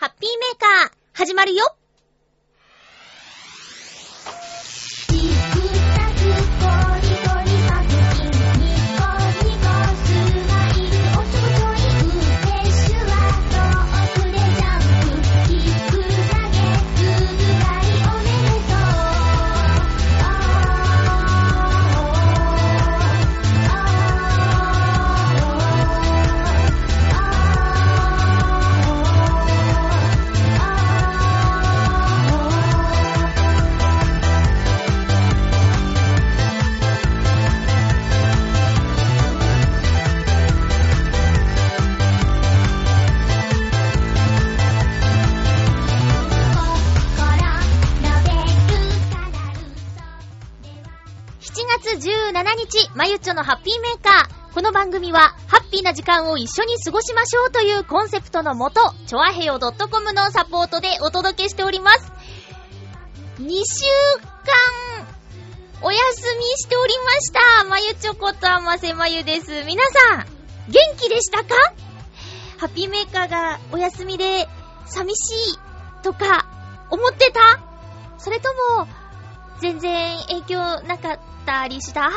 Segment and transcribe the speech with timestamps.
[0.00, 1.62] ハッピーメーカー、始まるよ。
[53.00, 54.52] まゆちょのハッピーメーカー。
[54.52, 62.12] この番組は、ハッピーな時間を一緒に過ごしましょうというコンセプトのもと、ちょあへよ .com のサポートでお届けしております。
[63.38, 63.86] 2週
[65.00, 65.06] 間、
[65.80, 65.98] お休
[66.36, 67.64] みしておりました。
[67.70, 69.64] まゆちょことあませまゆです。
[69.64, 70.26] 皆さん、
[70.68, 71.54] 元気でしたか？
[72.58, 74.46] ハッピーメーカーがお休みで
[74.84, 75.58] 寂しい
[76.02, 76.46] とか
[76.90, 77.60] 思ってた？
[78.18, 78.86] それとも、
[79.58, 82.10] 全然影響なかったりした？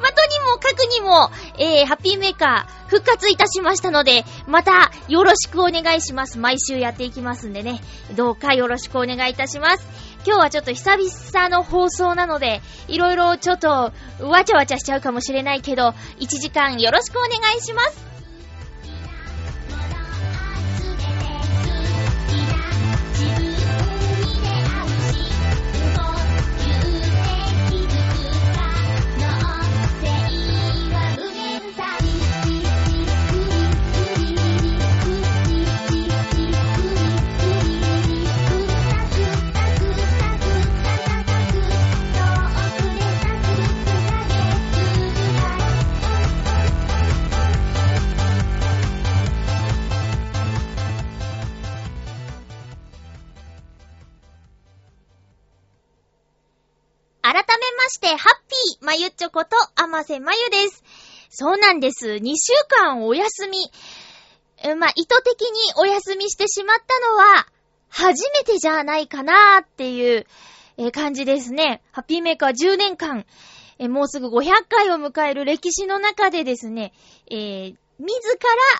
[0.00, 6.38] ま、とにもかくにも、えー、ハッピーメーカー復活いたしましたので、またよろしくお願いします。
[6.38, 7.80] 毎週やっていきますんでね、
[8.16, 9.86] どうかよろしくお願いいたします。
[10.26, 18.09] 今日はちょっと久々の放送なので、いろいろちょっとわちゃわちゃしちゃうかもしれないけど、1時間よろしくお願いします。
[59.00, 60.84] ゆっちょこと、あませまゆです。
[61.30, 62.06] そうなんです。
[62.06, 63.58] 2週間お休み。
[64.76, 67.46] まあ、意図的にお休みしてしまったのは、
[67.88, 70.26] 初めてじゃないかなーっていう、
[70.92, 71.82] 感じですね。
[71.92, 73.24] ハッピーメーカー10年間、
[73.88, 76.92] もうすぐ500回を迎える歴史の中でですね、
[77.30, 78.12] えー、自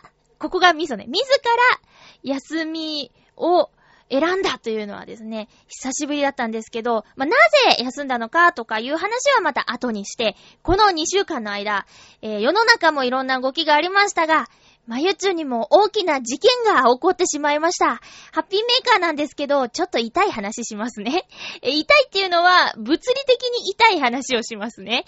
[0.03, 1.81] ら、ここがミソね、自ら
[2.23, 3.71] 休みを
[4.11, 7.37] 選んだというのはですね、久しぶりだったんですけど、まあ、な
[7.77, 11.87] ぜ休んだのかとかいう話はまた後にして、この2週間の間、
[12.23, 14.49] えー、世の中もいろんな動きがありましたが、
[14.87, 18.01] まゆちゅにも大きな事件が起こってしまいました。
[18.33, 21.29] ハッピーメーカーなんですけど、ちょっと痛い話しますね。
[21.63, 25.05] え、痛いっていうのは、物理的に痛い話をしますね。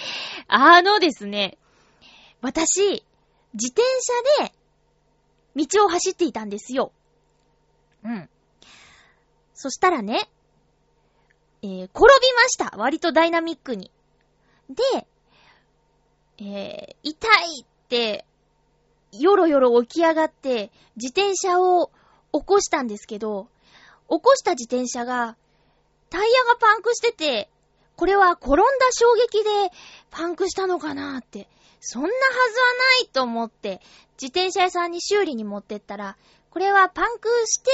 [0.47, 1.59] あのですね、
[2.43, 3.05] 私、
[3.55, 3.83] 自転
[4.39, 4.53] 車で、
[5.57, 6.93] 道を走っていたんですよ。
[8.05, 8.31] うん。
[9.63, 10.29] そしたらね、
[11.63, 12.75] えー、転びました。
[12.77, 13.93] 割とダイナミックに。
[14.69, 15.07] で、
[16.39, 18.25] えー、痛いって、
[19.13, 21.93] よろよろ起き上がって、自転車を
[22.33, 23.47] 起こしたんですけど、
[24.11, 25.37] 起こした自転車が、
[26.11, 27.49] タイヤがパンクしてて、
[27.95, 29.71] これは転んだ衝撃で
[30.11, 31.47] パンクしたのかなって、
[31.85, 32.27] そんなはずは
[33.03, 33.81] ないと思って、
[34.13, 36.17] 自転車屋さんに修理に持ってったら、
[36.49, 37.71] これはパンクして、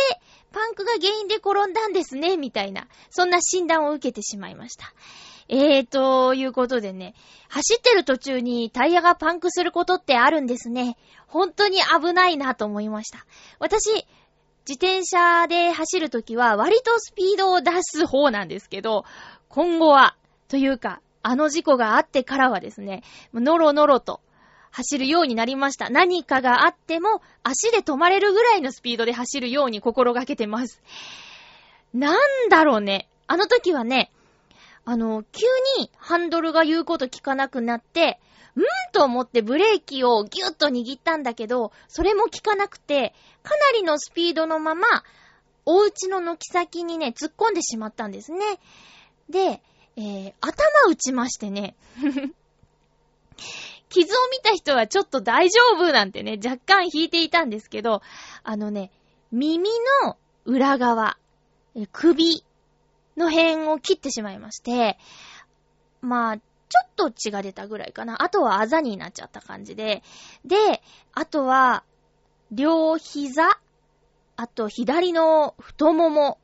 [0.51, 4.95] パンクが原因で転んだんですね、みたいな、そんな診断を受けてしまいました。
[5.51, 7.15] えーと、いうことでね、
[7.49, 10.97] 走ってる途中にタイヤがパンクすることってあるんですね。
[11.27, 13.27] 本当に危ないなと思いました。
[13.59, 13.91] 私、
[14.67, 19.05] 自転車で走るときは割とスピードを出す方なんですけど、
[19.49, 20.17] 今後は、
[20.49, 23.03] というか、あの事故があってからはですね、
[23.35, 24.21] のろのろと、
[24.71, 25.91] 走るようになりました。
[25.91, 30.83] 何かがあっても足で止まれるぐらいのスピードで走るように心がけてます。
[31.95, 33.09] なんだろうね。
[33.27, 34.11] あの時はね、
[34.85, 35.43] あの、急
[35.79, 38.21] にハンドルが言うこと聞かなくなって、
[38.57, 44.87] うんと思ってブレーキをギュッと握ったんだけど、それも効かなくて、かなりのスピードのまま、
[45.65, 48.41] お家の軒先にね、突っ込んでしまったんですね。
[49.29, 49.63] で、
[49.99, 51.75] えー、頭打ちましてね。
[53.89, 58.01] 傷を見た人はちょっと大丈夫なんてね、若干引いていたんですけど、
[58.45, 58.93] あのね、
[59.33, 59.71] 耳
[60.05, 61.19] の裏側、
[61.91, 62.45] 首
[63.17, 64.99] の辺を切ってしまいまして、
[66.01, 66.45] まあ、ちょ
[66.85, 68.23] っと血が出たぐらいかな。
[68.23, 70.05] あとはあざになっちゃった感じで。
[70.45, 70.81] で、
[71.13, 71.83] あとは、
[72.53, 73.59] 両膝
[74.37, 76.39] あと左の太もも。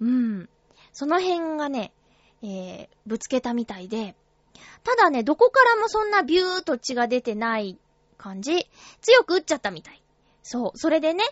[0.00, 0.48] うん。
[0.92, 1.92] その辺がね、
[2.42, 4.14] えー、ぶつけたみたいで、
[4.84, 7.78] ただね、どこからもそんなビューと血が出てない
[8.18, 8.68] 感じ。
[9.00, 10.02] 強く打っちゃったみたい。
[10.42, 10.72] そう。
[10.74, 11.24] それでね、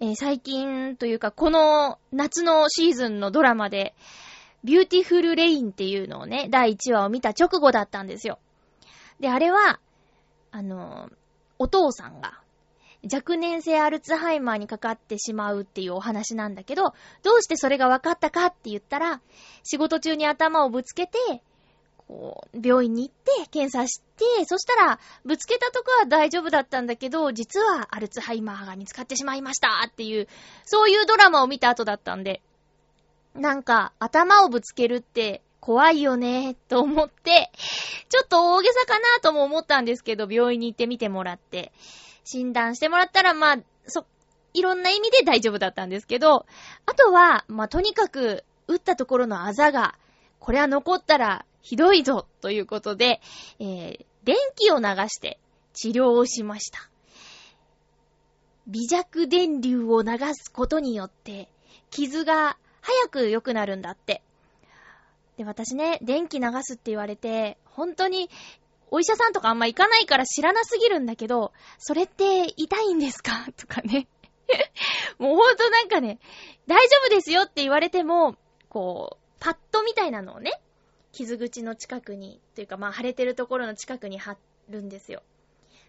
[0.00, 3.94] えー、最近というか、この夏のシーズンのドラマで、
[4.64, 8.38] ビューティフルレインっていうのをね、第1話を見た直後だったんですよ。
[9.20, 9.78] で、あれは、
[10.50, 11.08] あの、
[11.58, 12.40] お父さんが、
[13.12, 19.20] 若年性アルツハイマーにかかってしまうっていうお話なんだけど、どうしてそれが分かったかって言ったら、
[19.62, 21.18] 仕事中に頭をぶつけて、
[22.08, 30.28] こう、病院に行って検査して、そしたら、ぶつけたとこは大丈夫だったんだけど、実はアルツハイマーが見つかってしまいましたっていう、
[30.64, 32.42] そういうドラマを見た後だったんで、
[33.34, 37.50] なんか、頭をぶつけるって怖いよね、と思って、
[38.08, 41.72] ちょっと大げさかなとも思ったんですけど、病院に行ってみてもらって、
[42.26, 44.04] 診断してもらったら、まあ、そ、
[44.52, 46.44] いろんな意味で大丈夫だったんですけど、
[46.84, 49.96] あとは、まあ、とにかく、打ったところのあざが、
[50.40, 53.20] これは残ったらひどいぞということで、
[53.60, 55.38] えー、電気を流して
[55.72, 56.90] 治療をしました。
[58.66, 61.48] 微弱電流を流すことによって、
[61.90, 64.22] 傷が早く良くなるんだって。
[65.36, 68.28] で、私ね、電気流すって言われて、本当に、
[68.90, 73.46] お医者さんとかあんま行かないから知らなすぎるんだけど、それって痛いんですか？
[73.56, 74.06] とかね。
[75.18, 76.18] もうほんとなんかね、
[76.66, 78.36] 大丈夫ですよって言われても、
[78.68, 80.60] こう、パッドみたいなのをね、
[81.12, 84.36] 傷口の近くに、というかまあ腫れてるところの近くに貼
[84.68, 85.22] るんですよ。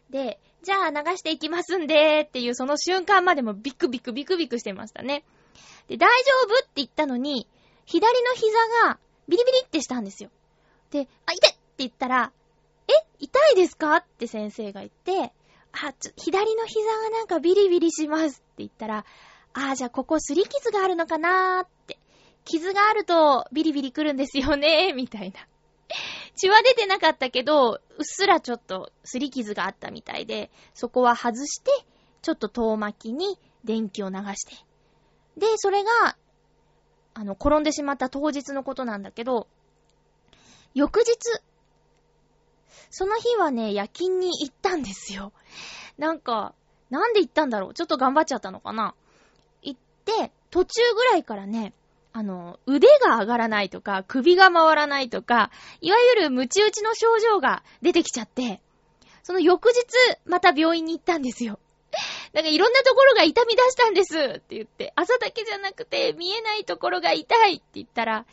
[0.10, 5.24] で、じゃあ流していきますんで、っていうその瞬間までもビクビクビクビクしてましたね。
[5.88, 7.48] で、大丈夫って言ったのに、
[7.86, 8.58] 左の膝
[8.88, 10.32] がビリビリってしたんですよ。
[10.92, 12.32] で、あ、痛いって言ったら、
[12.88, 13.98] え痛いですか？
[13.98, 15.34] って先生が言って、
[15.72, 19.06] あ、ちょ、左の膝がなんかビリビリしますって言ったら、
[19.54, 22.00] あ、じゃあここ擦り傷があるのかなーって
[22.46, 25.48] 傷があるとビリビリ来るんですよね、 みたいな。
[26.36, 31.72] 血は出てなかったけど、うっすらちょっと擦り傷があったみたいで、そこは外して、
[32.22, 34.56] ちょっと遠巻きに電気を流して。
[35.38, 36.18] で、それが、
[37.14, 39.48] あの、転んでしまった当日のことなんだけど、
[40.74, 41.16] 翌日、
[42.90, 45.34] その日はね、夜勤に行ったんですよ。
[45.98, 46.54] なんか、
[46.90, 47.74] なんで行ったんだろう？
[47.74, 48.96] ちょっと頑張っちゃったのかな？
[49.62, 51.74] 行って、途中ぐらいからね、
[52.14, 55.52] あの、腕が上がらないとか、首が回らないとか、
[55.82, 58.62] いわゆるムチ打ちの症状が出てきちゃって、
[59.24, 59.76] その翌日、
[60.26, 61.60] また病院に行ったんですよ。
[62.34, 68.26] なんかいろんなところが痛み出したんですって言って、朝だけじゃなくて見えないところが痛いって言ったら、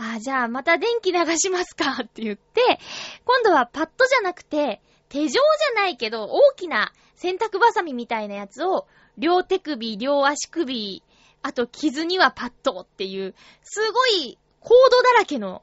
[0.00, 2.80] あ、じゃあまた電気流しますか って言って、
[3.24, 8.86] 今度はパッドじゃなくて、手錠じゃないけど、大きな洗濯バサミみたいなやつを、
[9.18, 11.02] 両手首、両足首
[11.42, 15.62] あと傷にはパッドっていう、すごいコードだらけの、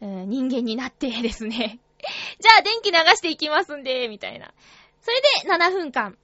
[0.00, 1.78] 人間になってですね。
[2.40, 4.54] じゃあ電気流していきますんで、みたいな。
[5.02, 6.16] それで7分間、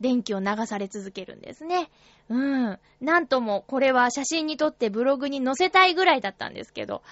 [0.00, 1.90] 電気を流され続けるんですね。
[2.28, 2.78] うん。
[3.00, 7.02] なんとも、これは写真に撮ってブログに載せたいぐらいだったんですけど、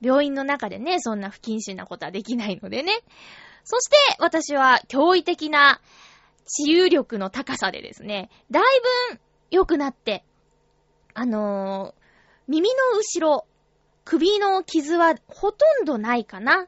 [0.00, 2.92] 病院の中でね、そんな不謹慎なことはできないのでね。
[3.64, 5.80] そして、私は驚異的な
[6.46, 8.64] 治癒力の高さでですね、だい
[9.12, 9.20] ぶ
[9.50, 10.24] 良くなって、
[11.14, 12.02] あのー、
[12.48, 13.46] 耳の後ろ、
[14.04, 16.66] 首の傷はほとんどないかな。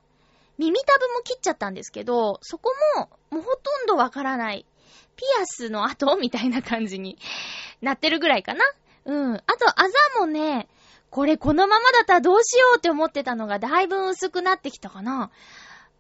[0.56, 4.66] 耳たぶも切っちゃったんですけど、そこも、もうほとんどわからない。
[5.16, 7.18] ピアスの跡みたいな感じに
[7.80, 8.64] なってるぐらいかな。
[9.04, 9.35] うん。
[9.35, 10.68] あと、あざもね、
[11.11, 15.30] これこのままだったらどうしようって思ってたのがだいぶ薄くなってきたかな。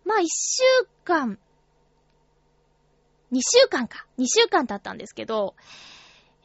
[0.04, 0.62] まあ、一週
[1.04, 1.38] 間、
[3.30, 4.06] 二週間か。
[4.16, 5.54] 二週間経ったんですけど、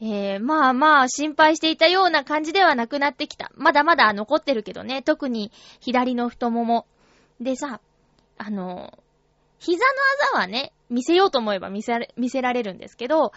[0.00, 3.52] えー、まあまあ、心配していたような感じではなくなってきた。
[3.54, 6.86] まだまだ残ってるけどね、特に左の太もも。
[7.40, 7.80] でさ、
[8.38, 8.98] あの、
[9.58, 9.84] 膝の
[10.30, 13.32] あざはね、見せようと思えば見せられ、見せられるんですけど、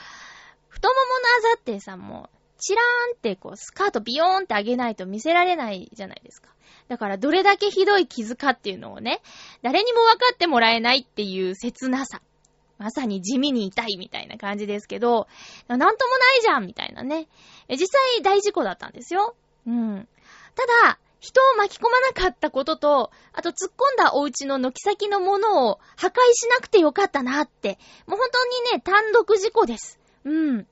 [0.69, 6.49] 太もものあざってさ、もう、チラーンってこう、スカートビヨーンって上げないと見せられないじゃないですか。
[6.87, 9.21] だから、どれだけひどい傷かっていうのをね、
[9.61, 12.21] 誰にも分かってもらえないっていう切なさ。
[12.79, 15.27] まさに地味に痛いみたいな感じですけど、
[15.67, 17.27] なんともないじゃんみたいなね。
[17.69, 19.35] 実際大事故だったんですよ。
[19.67, 20.07] うん。
[20.55, 27.79] ただ、人を巻き込まなかったことと、あと突っ込んだお家の軒先のものを破壊しなくてよかったなって。
[28.07, 29.97] もう本当にね、単独事故です。
[30.25, 30.67] うん。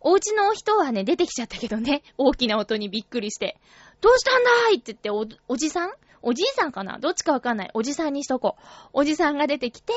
[0.00, 3.58] お家の人はね、出てきちゃったけどね、大きな音にびっくりして。
[4.00, 5.90] どうしたんだいって言ってお、おじさん？
[6.22, 6.98] おじいさんかな？
[6.98, 7.70] どっちかわかんない。
[7.74, 8.62] おじさんにしとこう。
[8.94, 9.92] おじさんが出てきて、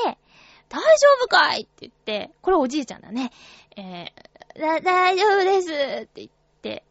[0.68, 3.32] 大丈夫かいって言って、これおじいちゃんだね。
[3.76, 6.84] えー、だ、大丈夫ですって言って、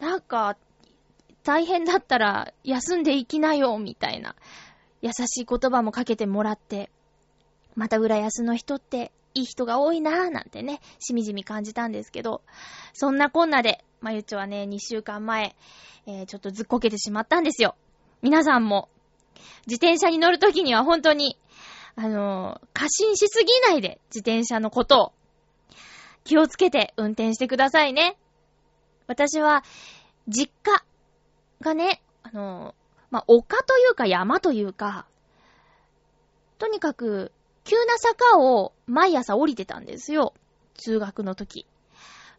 [0.00, 0.56] なんか、
[1.44, 4.34] 大変だったら休んでいきなよ、みたいな
[5.00, 6.90] 優しい言葉もかけてもらって、
[7.74, 12.42] また浦安の人っていい人が多いなぁなんてね、しみじみ感じたんですけど、
[12.92, 15.56] そんなこんなで、まゆっちょはね、2週間前、
[16.06, 17.74] えー、ちょっとずっこけてしまったんですよ。
[18.20, 18.88] 皆さんも、
[19.66, 21.38] 自転車に乗るときには本当に、
[21.96, 25.12] あのー、過信しすぎないで、自転車のことを、
[26.24, 28.16] 気をつけて運転してくださいね。
[29.06, 29.64] 私は、
[30.28, 30.84] 実家
[31.62, 32.74] がね、あの、
[33.10, 35.06] まあ、丘というか山というか、
[36.58, 37.32] とにかく、
[37.64, 40.34] 急な坂を毎朝降りてたんですよ。
[40.74, 41.66] 通学の時。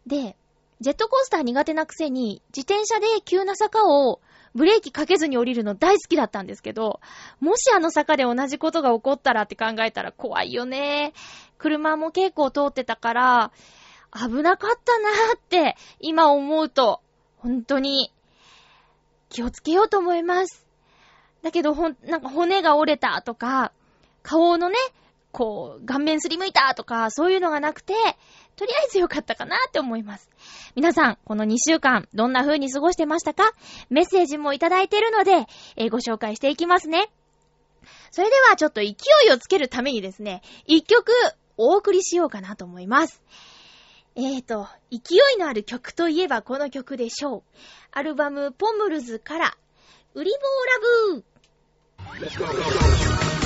[0.06, 0.36] で、
[0.80, 4.20] ジェットコースター苦手なくせに、自転車で急な坂を
[4.54, 7.00] ブレーキかけずに降りるの大好きだったんですけど、
[7.40, 11.12] もしあの坂で同じことが起こったらって考えたら怖いよね。
[11.58, 13.52] 車も結構通ってたから、
[14.12, 17.00] 危なかったなーって、今思うと、
[17.38, 18.12] 本当に、
[19.34, 20.64] 気をつけようと思います。
[21.42, 23.72] だけど、ほん、なんか骨が折れたとか、
[24.22, 24.76] 顔のね、
[25.32, 27.94] こう、顔面すりむいたとか、そういうのがなくて、
[28.54, 30.30] とりあえずよかったかなって思います。
[30.76, 33.50] 皆さん、この2週間、どんな風に過ごしてましたか？
[33.90, 37.10] メッセージもいただいているので、えー、ご紹介していきますね。
[38.12, 38.94] それでは、ちょっと勢
[39.26, 41.12] いをつけるためにですね、一曲、
[41.56, 43.20] お送りしようかなと思います。
[44.16, 47.42] えーと、勢いのある曲といえばこの曲でしょう。
[47.90, 49.56] アルバム、ポムルズから、
[50.14, 50.40] ウリボー
[51.10, 51.24] ラ
[52.20, 53.43] ブー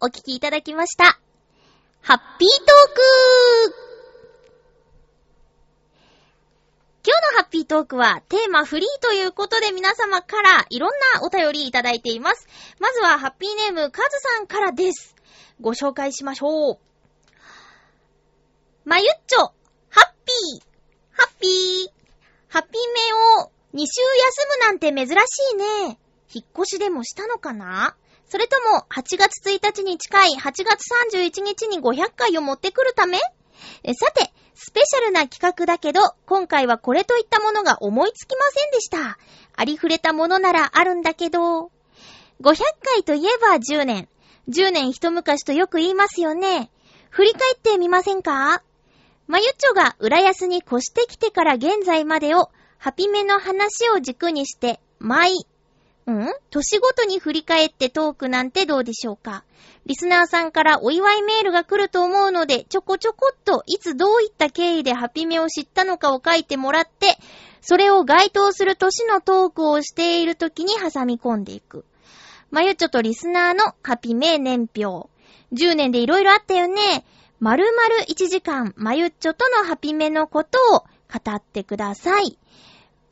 [0.00, 1.18] お聞きいただきました。
[2.02, 3.88] ハッピートーク
[7.04, 12.46] 今日のハッピートークはテーマフリーということで皆様からいろんなお便りいただいています。
[12.78, 15.16] まずはハッピーネームカズさんからです。
[15.60, 16.78] ご紹介しましょう。
[18.84, 19.52] まゆっちょ、
[19.90, 20.62] ハッピー、
[21.10, 21.90] ハッピー、
[22.48, 22.72] ハッピー
[23.42, 25.10] 名を2週休むなんて珍し
[25.54, 25.56] い
[25.88, 25.98] ね。
[26.32, 27.96] 引っ越しでもしたのかな？
[28.28, 33.18] それとも、8月1日に近い8月31日に500回を持ってくるため？
[33.18, 39.18] さて、スペシャルな企画だけど、今回はこれといったものが思いつきませんでした。
[39.56, 41.70] ありふれたものならあるんだけど、
[42.40, 44.08] 500回といえば10年。
[44.48, 46.70] 10年一昔とよく言いますよね。
[47.10, 48.62] 振り返ってみませんか？
[49.26, 55.32] まゆっちょが浦安に越してきてから現在までを、ハピメの話を軸にして、毎
[56.08, 56.32] うん？
[56.50, 59.44] 年ごとに振り返ってトークなんてどうでしょうか？
[59.84, 67.18] リスナーさんからお祝いメールが来ると思うので、ちょこちょこっといつどういった経緯でハピメを知ったのかを書いてもらって、
[67.60, 71.84] それを該当する年のトークをしている時に挟み込んでいく。
[72.50, 75.10] まゆちょとリスナーのハピメ年表。
[75.52, 77.04] 10年でいろいろあったよね。
[77.38, 80.86] まるまる1時間、まゆっちょとのハピメのことを語
[81.34, 82.38] ってください。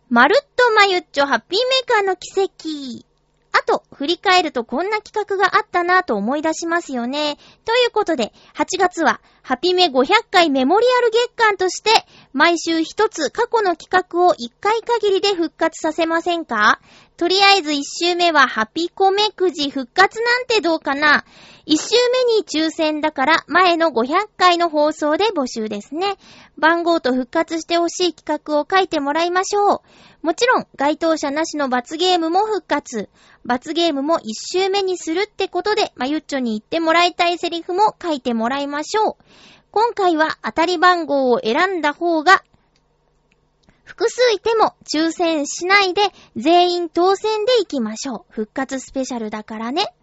[0.08, 3.04] まるっとまゆっちょハッピーメーカーの奇跡。
[3.52, 7.38] あと、振り返るとこんな企画があったなぁと思い出しますよね。
[7.64, 11.90] ということで、8月は、ハピメ500回メモリアル月間として、
[12.32, 16.80] 毎週一つ過去の企画を1回限りで復活させませんか？
[17.16, 21.24] とりあえず1週目はハピコメくじ復活なんてどうかな
[21.66, 26.16] ？1週目に抽選だから前の500回の放送で募集ですね。
[26.58, 29.80] 番号と復活してほしい企画を書いてもらいましょう。
[30.22, 33.08] もちろん、該当者なしの罰ゲームも復活。
[33.44, 39.24] 罰ゲームも1週目にするってことで、まゆっちょに言ってもらいたいセリフも書いてもらいましょう。
[39.70, 42.42] 今回は当たり番号を選んだ方が
[43.84, 46.02] 複数いても抽選しないで
[46.34, 48.32] 全員当選で行きましょう。
[48.32, 49.94] 復活スペシャルだからね。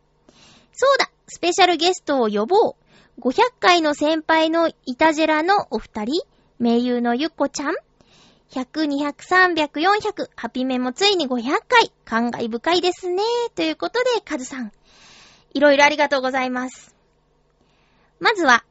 [0.72, 2.76] そうだ、スペシャルゲストを呼ぼう。
[3.20, 6.24] 500回の先輩のイタジェラのお二人、
[6.60, 7.76] 名優のゆっこちゃん、
[8.54, 13.24] 100、200、300、400、ハピメもついに500回、感慨深いですね。
[13.56, 14.72] ということで、カズさん、
[15.56, 16.96] いろいろありがとうございます。
[18.20, 18.64] まずは、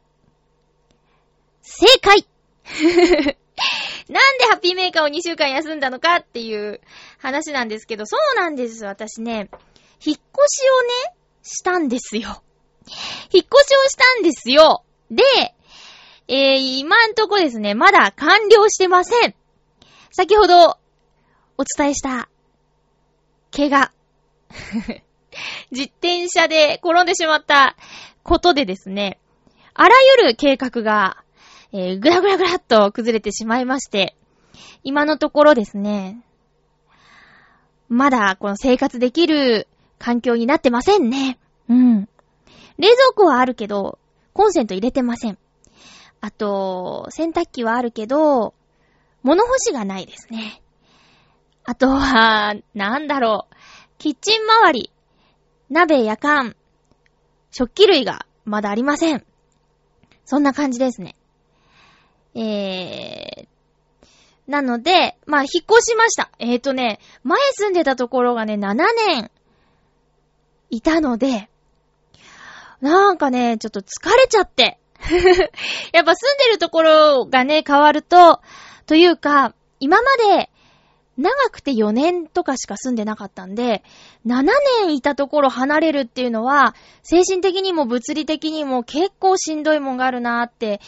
[1.62, 2.26] 正解
[4.08, 6.80] なんでハッピーメーカーを2週間休んだのかっていう
[7.18, 8.84] 話なんですけど、そうなんです。
[8.84, 9.50] 私ね、
[10.04, 12.42] 引っ越しをね、したんですよ。
[13.32, 14.84] 引っ越しをしたんですよ。
[15.10, 15.22] で、
[16.28, 19.34] えー、今んとこですね、まだ完了してません。
[20.12, 20.78] 先ほど、
[21.58, 22.28] お伝えした、
[23.54, 23.92] 怪我。
[25.70, 27.76] 自転車で転んでしまった
[28.22, 29.18] ことでですね、
[29.74, 31.22] あらゆる計画が
[31.74, 34.14] えー、ぐらぐらぐらっと崩れてしまいまして、
[34.84, 36.22] 今のところですね、
[37.88, 39.66] まだこの生活できる
[39.98, 41.38] 環境になってませんね。
[41.68, 42.08] うん。
[42.76, 43.98] 冷蔵庫はあるけど、
[44.34, 45.38] コンセント入れてません。
[46.20, 48.52] あと、洗濯機はあるけど、
[49.22, 50.62] 物干しがないですね。
[51.64, 53.54] あとは、なんだろう。
[53.98, 54.92] キッチン周り、
[55.70, 56.56] 鍋やかん、
[57.52, 59.24] 食器類がまだありません。
[60.24, 61.14] そんな感じですね。
[62.34, 63.46] えー、
[64.48, 66.30] なので、まあ、引っ越しました。
[66.38, 68.74] えーとね、前住んでたところがね、7
[69.08, 69.30] 年、
[70.70, 71.48] いたので、
[72.80, 74.78] なんかね、ちょっと疲れちゃって。
[75.92, 78.40] やっぱ住んでるところがね、変わると、
[78.86, 80.50] というか、今まで、
[81.18, 83.82] 長くて4年とかしか住んでなかったんで、
[84.26, 84.44] 7
[84.86, 90.80] 年いたところ離れるっていうのは、精神的にも物理的にも結構しんどいもんがあるなーって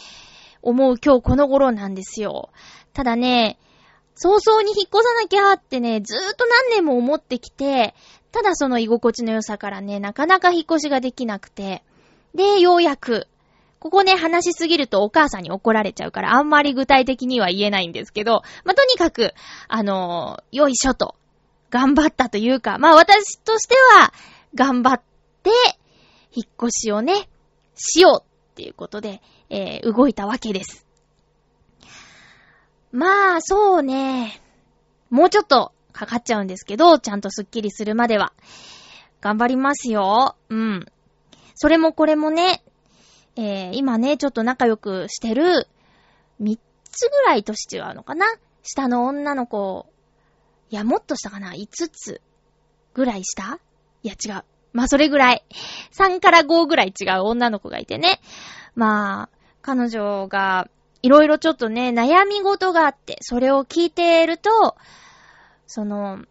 [0.63, 2.49] 思う今日この頃なんですよ。
[2.93, 3.59] ただね、
[4.15, 7.93] 早々に引っ越さなきゃってね、ずーっと何年も思ってきて、
[8.31, 11.83] ただその居心地の良さからね、なかなか引っ越しができなくて。
[12.33, 13.27] で、ようやく、
[13.85, 19.35] ここね、話しすぎるとお母さんに怒られちゃうから、あんまり具体的には言えないんですけど、まあ、とにかく、
[19.67, 21.13] あのー、よいしょと、
[21.69, 24.11] 頑張ったというか、まあ、私としては、
[24.55, 25.01] 頑張っ
[25.43, 25.51] て、
[26.31, 27.29] 引っ越しをね、
[27.75, 29.21] しようっていうことで、
[29.51, 30.87] えー、動いたわけです。
[32.91, 34.41] まあ、そうね。
[35.11, 38.33] もうちょっとかかっちゃうんですけど、ちゃんとスッキリするまでは。
[39.21, 40.37] 頑張りますよ。
[40.49, 40.87] うん。
[41.53, 42.63] それもこれもね、
[43.37, 45.67] えー、今ね、ちょっと仲良くしてる、
[46.41, 48.25] 3つぐらい年違うのかな？
[48.63, 49.87] 下の女の子、
[50.69, 52.21] いや、もっとしたかな ?5 つ
[52.93, 53.59] ぐらい下？
[54.03, 54.43] いや、違う。
[54.73, 55.43] まあそれぐらい。
[55.97, 58.19] 3から5ぐらい違う女の子がいてね。
[58.75, 59.29] まあ、
[59.61, 60.69] 彼女が、
[61.01, 64.75] いろいろちょっとね、悩み事があって、それを聞いていると、
[65.67, 66.25] その、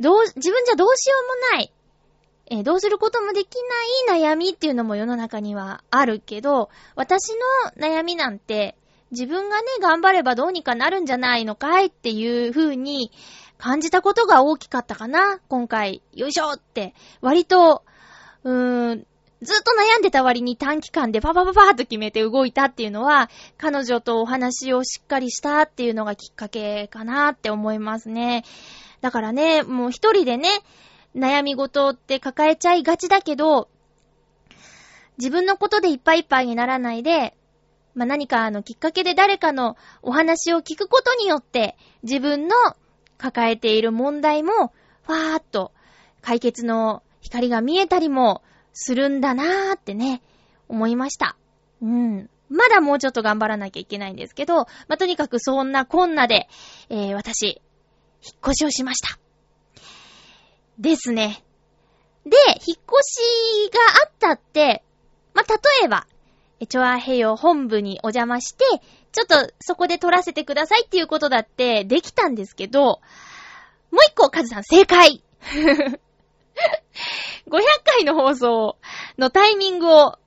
[0.00, 1.14] どう、自分じゃどうしよ
[1.52, 1.72] うもない、
[2.50, 3.56] えー、どうすることもでき
[4.08, 7.32] ない悩みっていうのも世の中にはあるけど、私
[7.76, 8.76] の悩みなんて、
[9.10, 13.12] 自分がね、頑張ればどうにかなるんじゃないのかいっていう風に
[13.58, 16.02] 感じたことが大きかったかな、今回。
[16.12, 17.84] よいしょって、割と、
[18.42, 19.06] うーん、
[19.42, 28.44] ずっと悩んでた割に短期間でパパパパーと決めて動いたっていうのは、彼女とお話をしっかりしたっていうのがきっかけかなって思いますね。
[29.00, 30.48] だからね、もう一人でね、
[31.14, 33.68] 悩み事って抱えちゃいがちだけど、
[35.18, 37.36] 自分のことでいっぱいいっぱいにならないで、
[37.94, 42.56] まあ、何かあのきっかけで誰かのお話を聞くことによって、自分の
[43.18, 44.72] 抱えている問題も、
[45.06, 45.72] ファーっと
[46.20, 50.22] 解決の光が見えたりもするんだなーってね、
[50.68, 51.36] 思いました。
[51.80, 52.28] うん。
[52.48, 56.48] まだもうちょっと頑張らなきゃいけないんですけど、まあ、とにかくそんなこんなで、
[56.88, 57.62] えー、私、
[58.22, 59.23] 引っ越しをしました。
[60.78, 61.44] ですね。
[62.24, 64.82] で、引っ越しがあったって、
[65.34, 66.06] まあ、例えば、
[66.66, 68.64] チョアヘヨ本部にお邪魔して、
[69.12, 73.00] ちょっとそこで撮らせてくださいっていうことだってできたんですけど、も
[73.92, 75.22] う一個、カズさん正解
[77.46, 78.76] 500回の放送
[79.18, 80.18] のタイミングを、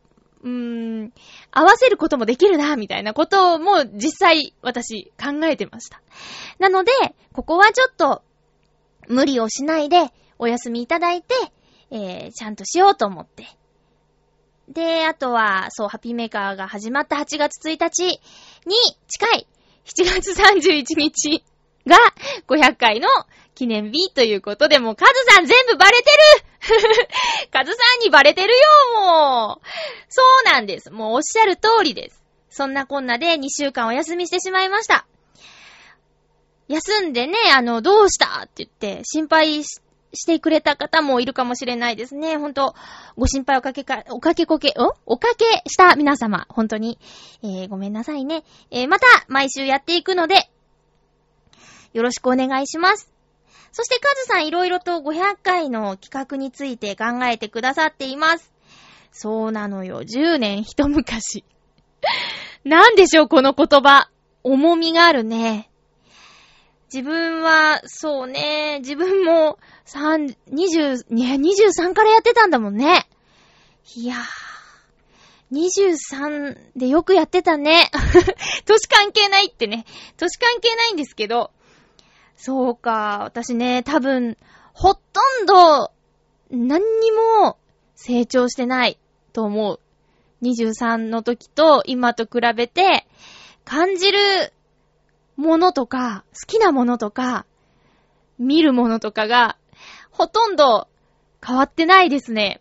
[0.43, 0.49] うー
[1.05, 1.13] ん、
[1.51, 6.01] 合わせることもできるな、みたいなことも実際私考えてました。
[6.59, 6.91] なので、
[7.33, 8.21] ここはちょっと
[9.07, 11.33] 無理をしないでお休みいただいて、
[11.91, 13.45] えー、ちゃんとしようと思って
[14.69, 18.75] で、あとは、そう、ハピーメーカーが始まった8月1日に
[19.07, 19.47] 近い
[19.85, 21.43] 7月31日
[21.87, 21.97] が
[22.47, 23.07] 500回の
[23.55, 29.67] 記念日ということで、もうカズさん全部バレてる カズさんにバレてるよ、もう
[30.09, 30.91] そうなんです。
[30.91, 32.21] もうおっしゃる通りです。
[32.49, 35.07] そんなこんなで2週間お休みしてしまいました。
[36.67, 38.41] 休んでね、あの、どうした？
[38.43, 42.37] って言って心配してしてくれた方もいるかもしれないですね。
[42.37, 42.75] ほんと、
[43.17, 44.73] ご心配おかけか、おかけこけ、ん
[45.05, 46.97] おかけした皆様、本当に、
[47.43, 48.43] えー、ごめんなさいね。
[48.71, 50.49] えー、また、毎週やっていくので、
[51.93, 53.11] よろしくお願いします。
[53.71, 58.53] そして、カズさんいろいろと500回の企画について考えてくださっています。
[59.11, 60.03] そうなのよ。
[60.03, 61.43] 10年一昔。
[62.63, 64.09] なんでしょう、この言葉。
[64.43, 65.69] 重みがあるね。
[66.93, 73.07] 自分は、そうね、自分も、三、二十、二十三からやってたんだもんね。
[73.95, 74.17] いやー。
[75.49, 77.89] 二十三でよくやってたね。
[78.67, 79.85] 年関係ないってね。
[80.17, 81.51] 年関係ないんですけど。
[82.35, 83.19] そうか。
[83.23, 84.37] 私ね、多分、
[84.73, 85.01] ほと
[85.43, 85.93] んど、
[86.51, 87.57] 何にも
[87.95, 88.99] 成長してない
[89.31, 89.79] と思う。
[90.41, 93.07] 23の時と今と比べて、
[93.63, 94.19] 感じる
[95.37, 97.45] ものとか、好きなものとか、
[98.37, 99.55] 見るものとかが
[100.17, 100.87] ほとんど
[101.45, 102.59] 変わってないですね。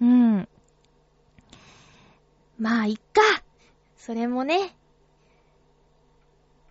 [0.00, 0.48] うん。
[2.60, 3.42] まあ、いっか。
[3.96, 4.76] それもね。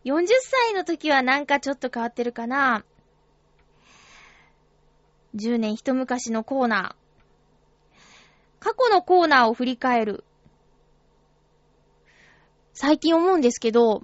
[0.06, 2.86] 40歳の時はなんかちょっと変わってるかな。
[5.36, 8.64] 10年一昔のコーナー。
[8.64, 10.24] 過去のコーナーを振り返る。
[12.72, 14.04] 最近思うんですけど、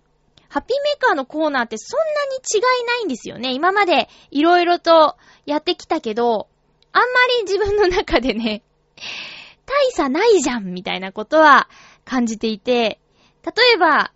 [0.49, 3.53] ハッピーメーカーのコーナーってそんなに違いないんですよね。
[3.53, 6.47] 今までいろいろとやってきたけど、
[6.91, 7.07] あんま
[7.39, 8.63] り自分の中でね、
[9.65, 11.67] 大差ないじゃんみたいなことは
[12.05, 12.99] 感じていて、
[13.43, 14.11] 例えば、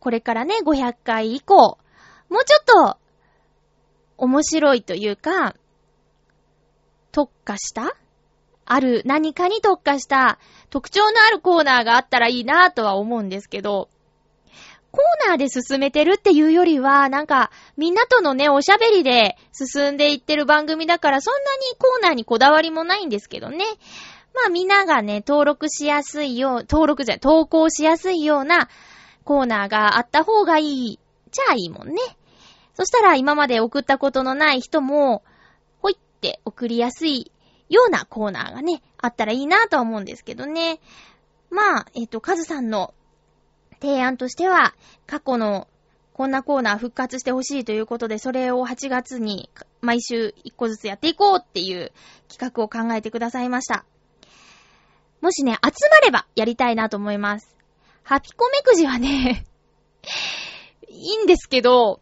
[0.00, 1.78] これからね、500回以降、
[2.28, 2.98] もうちょっと、
[4.18, 5.54] 面白いというか、
[7.12, 7.96] 特化した
[8.66, 10.38] ある何かに特化した
[10.70, 13.88] 特徴のあるコーナーがあったらいいなぁとは思うんですけど、
[14.96, 23.66] コーナーで進めてるっていうよりは、なんか、みんなとのね、おしゃべりで進んでいってる番組だから、そんなにコーナーにこだわりもないんですけどね。
[24.34, 28.70] まあみんながね、登録しやすいよう、登録じゃ投稿しやすいような
[29.24, 30.98] コーナーがあった方がいい、
[31.30, 31.96] じゃあいいもんね。
[32.72, 35.22] そしたら今まで送ったことのない人も、
[35.82, 37.30] ほいって送りやすい
[37.68, 40.80] ようなコーナーがね、あったらいいなとは思うんですけどね。
[41.50, 42.94] まあ、えっ、ー、と、カズさんの
[43.80, 44.74] 提案としては、
[45.06, 45.68] 過去の
[46.12, 49.50] こんなコーナー復活してほしいということで、それを8月に
[49.82, 51.92] 毎週1個ずつやっていこうっていう
[52.28, 53.84] 企画を考えてくださいました。
[55.20, 57.54] もしね、集まればやりたいなと思います。
[58.02, 59.44] ハピコメくじはね
[60.88, 62.00] いいんですけど、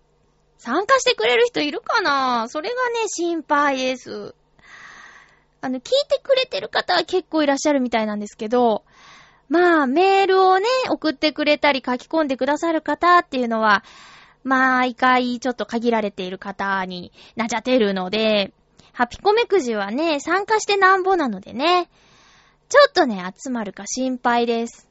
[0.58, 2.48] 参加してくれる人いるかな？
[2.48, 4.34] それがね、心配です。
[5.60, 8.84] あの、聞いてくれてる方は結構いらっしゃるみたいなんですけど、
[9.48, 13.85] まあ、メールをね、送ってくれたり書き込んでくださる方っていうのは、
[14.42, 18.52] まあ、一回ちょっと限られている方になっちゃってるので、
[18.92, 21.88] ハピコメくじはね、参加してなんぼなのでね、
[22.68, 24.88] ちょっとね、集まるか心配です。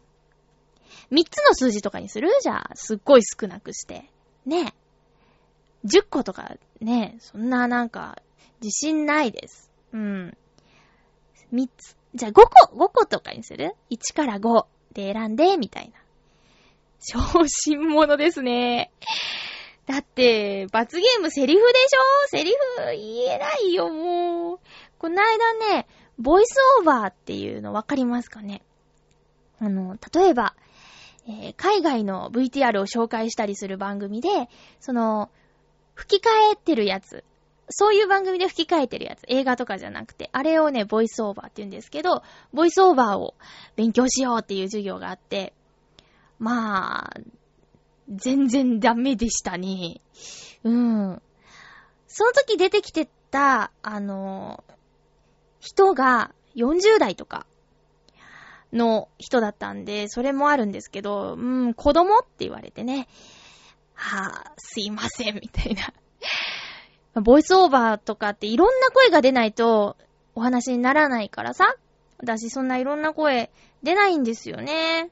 [1.09, 2.29] 三つの数字とかにする？
[2.41, 4.09] じゃあ、すっごい少なくして。
[4.45, 4.73] ね。
[5.85, 8.17] 10個とかね、そんななんか、
[8.61, 9.69] 自信ないです。
[9.91, 10.37] うん。
[11.51, 11.95] 三つ。
[12.15, 15.99] じゃあ5個、5個とかにする ?1 から5で選んで、みたいな。
[16.99, 18.91] 小心者ですね。
[19.87, 22.27] だって、罰ゲームセリフでしょ？
[22.37, 22.57] セリフ
[22.91, 24.59] 言えないよ、もう。
[24.97, 28.61] こないだね、ボイスオーバーっていうのわかりますかね？
[29.59, 30.55] あの、例えば、
[31.27, 34.29] えー、海外の VTR を紹介したりする番組で、
[34.79, 35.29] その、
[35.95, 37.23] 吹き替えてるやつ。
[37.69, 39.23] そういう番組で吹き替えてるやつ。
[39.27, 40.29] 映画とかじゃなくて。
[40.33, 42.23] あれをね、ボイスオーバーって言うんですけど、
[42.53, 43.35] ボイスオーバーを
[43.75, 45.53] 勉強しようっていう授業があって、
[46.39, 47.13] まあ、
[48.09, 50.01] 全然ダメでしたね。
[50.63, 51.21] うん。
[52.07, 54.63] その時出てきてた、あの、
[55.59, 57.45] 人が40代とか
[58.73, 63.07] の人だったんで、それもあるんですけど、うん、子供って言われてね、
[63.93, 65.93] はぁ、すいません、みたいな。
[67.21, 69.97] ボイスオーバーとかっていろんな声が出ないと
[70.35, 71.75] お話にならないからさ。
[72.23, 73.51] 私そんないろんな声
[73.83, 75.09] 出ないんですよね。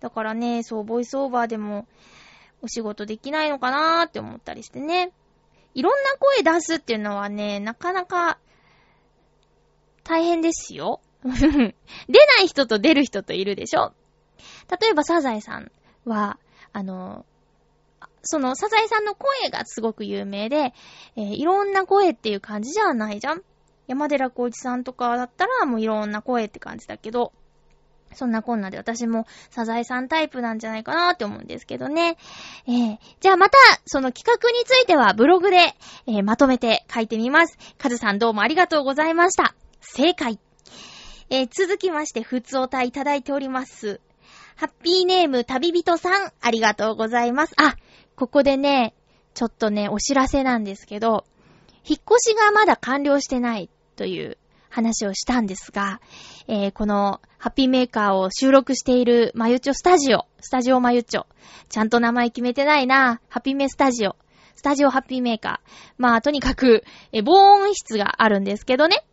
[0.00, 1.88] だからね、そう、ボイスオーバーでも
[2.62, 5.10] お仕事できないのかなーって思ったりしてね。
[5.74, 8.38] いろんな声出すっていうのはね、なかなか
[10.04, 11.00] 大変ですよ。
[11.24, 11.74] 出な
[12.42, 13.92] い人と出る人といるでしょ
[14.80, 15.72] 例えばサザエさん
[16.04, 16.38] は、
[16.72, 17.26] あの、
[18.26, 20.74] そのサザエさんの声がすごく有名で、
[21.16, 23.42] えー、いろんな声っていう感じじゃないじゃん
[23.86, 27.32] 山寺孝一さんとかだったらもういろんな声って感じだけど、
[28.14, 32.16] そんなこんなで私もサザエさんタイプなんじゃないかなって思うんですけどね。
[32.66, 35.58] えー、じゃあまた、その企画についてはブログで、
[36.06, 37.58] えー、まとめて書いてみます。
[37.78, 39.54] カズさんどうもありがとうございました。
[39.80, 40.38] 正解。
[41.28, 44.00] えー、続きまして、ふつおたいただいております。
[44.56, 47.54] ハッピーネーム旅人さん、ありがとうございます。
[47.58, 47.76] あ、
[48.16, 48.94] ここでね、
[49.34, 51.24] ちょっとね、お知らせなんですけど、
[51.84, 54.38] 引っ越しがまだ完了してないという
[54.70, 56.00] 話をしたんですが、
[56.48, 61.26] えー、このハッピーメーカーを収録しているマユチョスタジオ、スタジオマユチョ。
[61.68, 63.20] ちゃんと名前決めてないな。
[63.28, 64.16] ハッピーメスタジオ。
[64.54, 65.92] スタジオハッピーメーカー。
[65.98, 69.04] まあ、とにかく、え防音室があるんですけどね。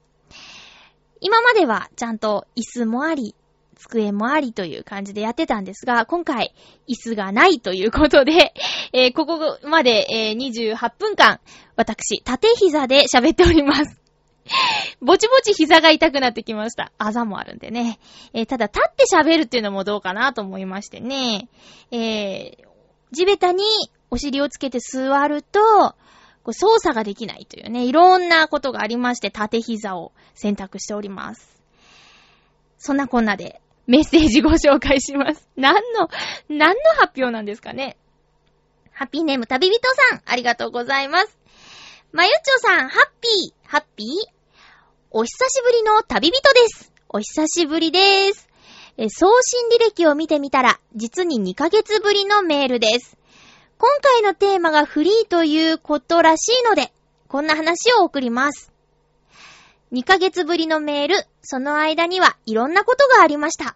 [1.19, 3.35] 今まではちゃんと椅子もあり、
[3.75, 6.53] 机もありという感じでやってたんですが、今回、
[6.87, 8.53] 椅子がないということで、
[8.93, 10.37] えー、ここまで、えー、
[10.75, 11.39] 28分間、
[11.75, 14.01] 私、縦膝で喋っております。
[15.01, 16.91] ぼちぼち膝が痛くなってきました。
[16.97, 17.99] あざもあるんでね。
[18.33, 21.47] えー、ただ、立って喋るっていうのもどうかなと思いましてね。
[21.91, 22.57] え、
[23.11, 23.63] 地べたに
[24.09, 25.59] お尻をつけて座ると、
[26.43, 31.61] こう操作ができないというね、いろんなことがありまして、縦膝を選択しております。
[32.77, 35.47] そんなこんなで、メッセージご紹介します。
[35.57, 36.09] 何の、
[36.49, 37.97] 何の発表なんですかね？
[38.91, 41.37] ハッピーネーム旅人さん、ありがとうございます。
[42.11, 44.07] まゆちょさん、ハッピー、ハッピー？
[45.11, 46.93] お久しぶりの旅人です。
[47.09, 48.47] お久しぶりです。
[49.09, 53.17] 送信履歴を見てみたら、実に2ヶ月ぶりのメールです。
[53.77, 56.93] 今回のテーマがフリーということらしいので、
[57.27, 58.72] こんな話を送ります。
[59.93, 63.75] 2ヶ月ぶりのメール、その間にはいろんなことがありました。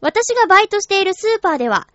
[0.00, 1.86] 私がバイトしているスーパーでは、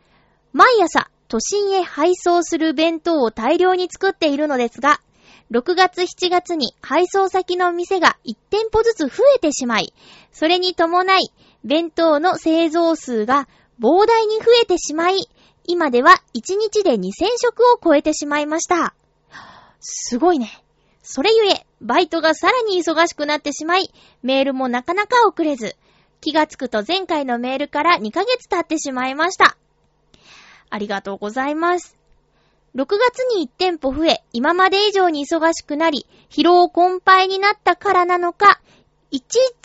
[0.53, 5.01] 毎朝都心へ配送する弁当を大量に作っているのですが、
[5.51, 9.93] 6月7月に配送先の店が1店舗ずつ増えてしまい、
[10.31, 11.19] それに伴い、
[11.65, 15.27] 弁当の製造数が膨大に増えてしまい、
[15.65, 17.09] 今では1日で2000
[17.41, 18.93] 食を超えてしまいました。
[19.81, 20.62] すごいね。
[21.03, 25.75] それゆえ、バイトがさらに忙しくなってしまい、メールもなかなか遅れず、
[26.21, 29.57] 気がつくと前回のメールから2ヶ月経ってしまいました。
[30.69, 31.97] ありがとうございます。
[32.75, 38.61] 6月に1店舗増え、今まで以上に忙しくなり、疲労困憊になったからなのか、
[39.11, 39.21] 一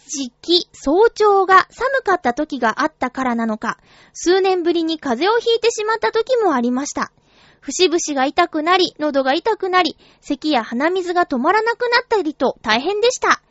[0.08, 3.78] 時期早朝が寒かった時があったからなのか、
[4.12, 7.12] 数年ぶりに風邪をひいてしまった時もありました。
[7.60, 13.42] 節々が痛くなり、喉が痛くなり、咳や鼻水が止まらなくなったりと大変でした。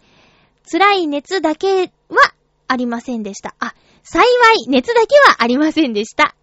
[0.70, 2.34] 辛い熱だけは
[2.68, 3.56] ありませんでした。
[3.60, 4.24] あ、幸
[4.66, 6.36] い熱だけはありませんでした。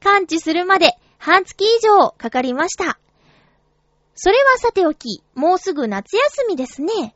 [0.00, 2.98] 完治するまで半月以上かかりました。
[4.14, 7.14] それはさておき、もうすぐ夏休みですね。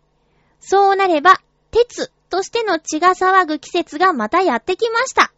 [0.60, 1.40] そうなれば、
[1.70, 5.32] 鉄としての血が騒ぐ季節がまたやってきました。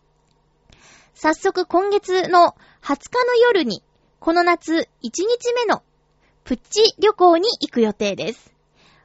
[1.14, 3.82] 早速今月の20日の夜に、
[4.18, 5.82] この夏1日目の
[6.44, 8.52] プッチ旅行に行く予定です。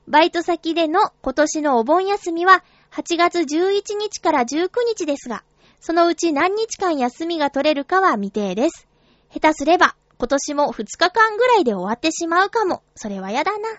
[0.08, 5.44] バイト先での今年のお盆休みは8月11日から19日ですが、
[5.80, 8.88] そのうち何日間休みが取れるかは未定です。
[9.32, 12.82] 下手すれば今年も2日間ぐらいで終わってしまうかも。
[12.96, 13.70] それはやだな。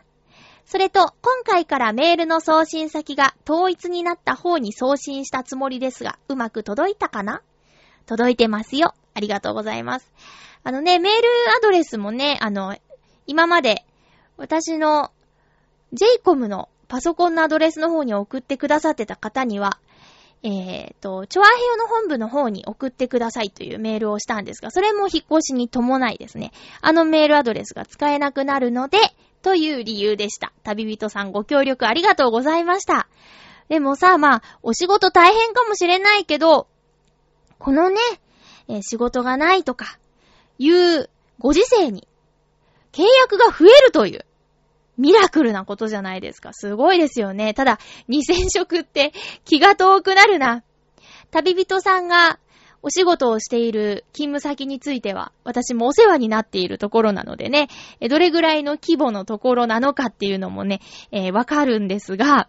[0.64, 7.42] それと、今回からメールの送信先が統一になった方に送信したつもりですが、うまく届いたかな？
[8.06, 8.94] 届いてますよ。
[9.14, 10.12] ありがとうございます。
[10.64, 12.76] あのね、メールアドレスもね、あの、
[13.26, 13.84] 今まで、
[14.36, 15.10] 私の
[15.92, 19.78] JCOM のパソコンのアドレスの方に送ってくださってた方には、
[20.42, 26.52] えっ、ー、と、チョアヘヨの本部の方に送ってくださいというメールをしたんですが、それも引っ越しに伴いですね。
[26.80, 28.98] あのメールアドレスが使えなくなるので、
[29.42, 30.52] という理由でした。
[30.62, 33.08] 旅人さんご協力ありがとうございました。
[33.68, 36.66] でもさ、まあ、お仕事大変かもしれないけど、
[37.58, 38.00] このね、
[38.68, 39.98] えー、仕事がないとか、
[40.58, 42.06] いうご時世に、
[42.92, 44.24] 契約が増えるという、
[44.98, 46.52] ミラクルなことじゃないですか。
[46.52, 47.54] すごいですよね。
[47.54, 49.12] ただ、2000食って
[49.44, 50.62] 気が遠くなるな。
[51.30, 52.38] 旅人さんが
[52.82, 57.68] お仕事をしている勤務先については、私もお世話になっているところなのでね、
[58.08, 62.48] どれぐらいの規模のところなのかっていうのもね、えー、わかるんですが、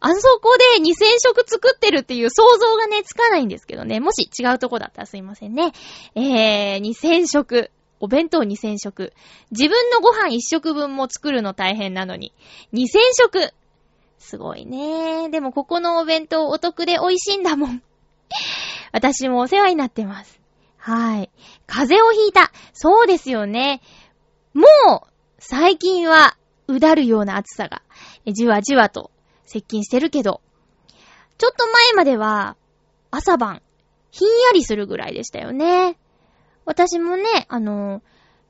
[0.00, 4.00] あそこで2000食作ってるっていう想像がね、つかないんですけどね。
[4.00, 5.72] もし違うとこだったらすいませんね。
[6.14, 7.70] えー、2000食。
[8.00, 9.12] お弁当2000食。
[9.50, 12.32] 自分のご飯1食分も作るの大変なのに。
[12.72, 13.52] 2000食。
[14.18, 15.28] すごいね。
[15.30, 17.82] でもここのお弁当お得で美味しいんだもん。
[18.92, 20.40] 私もお世話になってます。
[20.78, 21.30] はい。
[21.66, 22.52] 風邪をひいた。
[22.72, 23.80] そうですよね。
[24.52, 25.00] もう、
[25.38, 26.36] 最近は、
[26.68, 27.82] うだるような暑さが、
[28.26, 29.10] じわじわと
[29.46, 30.40] 接近してるけど、
[31.38, 32.56] ちょっと前までは、
[33.10, 33.62] 朝晩、
[34.10, 35.98] ひんやりするぐらいでしたよね。
[36.64, 38.02] 私もね、あの、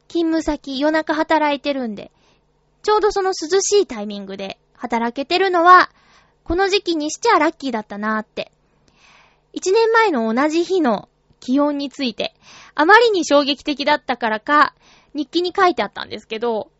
[0.09, 2.13] 勤務先夜中働いてるんで、
[2.83, 5.91] ちょうどその涼しいタイミングで働けてるのは、
[6.45, 8.53] この時期にしちゃラッキーだったなーって。
[9.53, 11.09] 一年前の同じ日の
[11.41, 12.35] 気温について、
[12.75, 14.75] あまりに衝撃的だったからか、
[15.15, 16.71] 日記に書いてあったんですけど、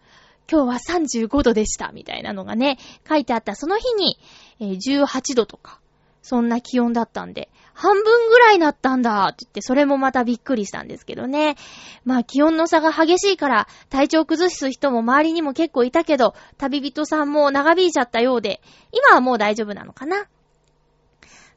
[0.51, 2.79] 今日は35度でした、みたいなのがね、
[3.09, 4.19] 書いてあったその日に、
[4.61, 5.81] えー、18度とか、
[6.23, 11.57] そんな気温だったんで、半分ぐらいなったんだって言って、それもまたびっくりしたんですけどね。
[12.05, 20.27] まあ気温の差が激しいから、体調崩す人も周りにも結構いたけど、旅人さんも長引いちゃったようで、今はもう大丈夫なのかな。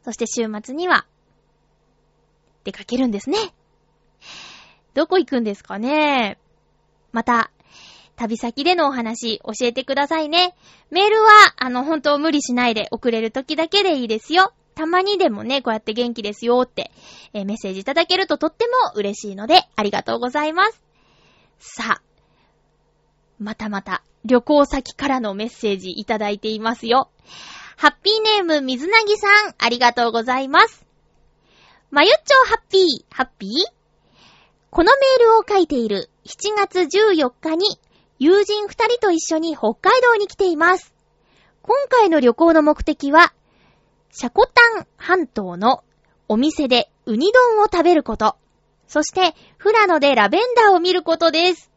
[0.03, 1.05] そして週末には、
[2.63, 3.37] 出かけるんですね。
[4.93, 6.39] どこ行くんですかね
[7.11, 7.51] また、
[8.17, 10.55] 旅先でのお話教えてくださいね。
[10.89, 14.53] メールは、あの、本当無理しないで送れる時だけでいいですよ。
[14.73, 16.91] たまにでもね、こうやって元気ですよって、
[17.33, 20.81] えー、メッセージいただけるととっても嬉しいので、ありがとうございます。
[21.59, 22.01] さあ、
[23.39, 27.09] またまた、旅行先からのメッセージいただいていますよ。
[27.75, 30.87] ハッピーネーム、水なぎさん、ありがとうございます。
[31.91, 33.51] まゆっちょハッピー、ハッピー？
[34.71, 37.79] このメールを書いている7月14日に
[38.19, 40.93] 友人二人と一緒に北海道に来ています。
[41.61, 43.31] 今回の旅行の目的は、
[44.11, 45.83] シャコタン半島の
[46.27, 48.35] お店でウニ丼を食べること。
[48.87, 51.69] そして、フラノでラベンダーを見ることです。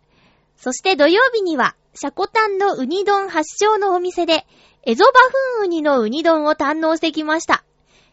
[0.57, 4.47] そして土曜日には、シャコタンのウニ丼発祥のお店で、
[4.85, 5.11] エゾバ
[5.59, 7.65] フンウニのウニ丼を堪能してきました。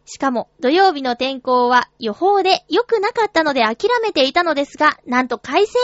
[0.05, 5.77] しかも、土曜日の天候は予報で良くなかったので諦めていたのですが、なんと快晴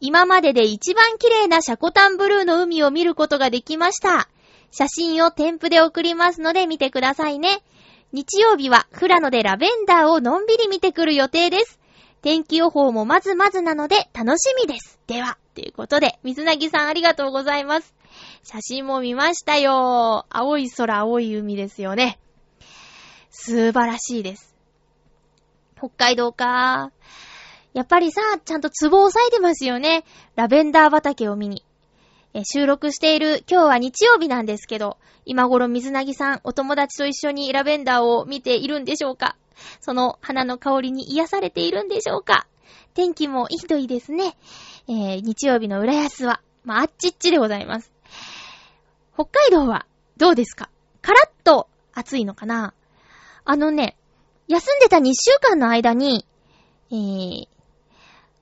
[0.00, 4.28] 今までで一番綺麗なシャコタンブルーの海を見ることができました。
[4.70, 7.62] 写真を添付で送りますので見てくださいね。
[8.12, 11.78] 日曜日はフラノでラベンダーをのんびり見てくる予定です。
[12.22, 14.98] 天気予報もまずまずなので楽しみです。
[15.06, 17.94] では、ということで、水なぎさんありがとうございます。
[18.42, 20.26] 写真も見ましたよ。
[20.30, 22.18] 青い空、青い海ですよね。
[23.30, 24.56] 素晴らしいです。
[25.76, 27.27] 北海道かー。
[27.78, 30.02] やっぱりさ、ちゃんと壺を押さえてますよね。
[30.34, 31.64] ラベンダー畑を見に。
[32.34, 39.36] え収録している今日は日曜日なんですけど、今頃水なぎさん、お友達と一緒にラベンダーを見ているんでしょうか
[39.80, 42.48] その花の香りに癒されているんでしょうか
[42.94, 44.36] 天気もいいといいですね。
[44.88, 47.92] えー、日曜日の浦安は、まあ、あっちっちでございます。
[49.14, 50.68] 北海道はどうですか？
[51.00, 52.74] カラッと暑いのかな？
[53.44, 53.96] あのね、
[54.48, 56.26] 休んでた2週間の間に、
[56.90, 57.48] えー、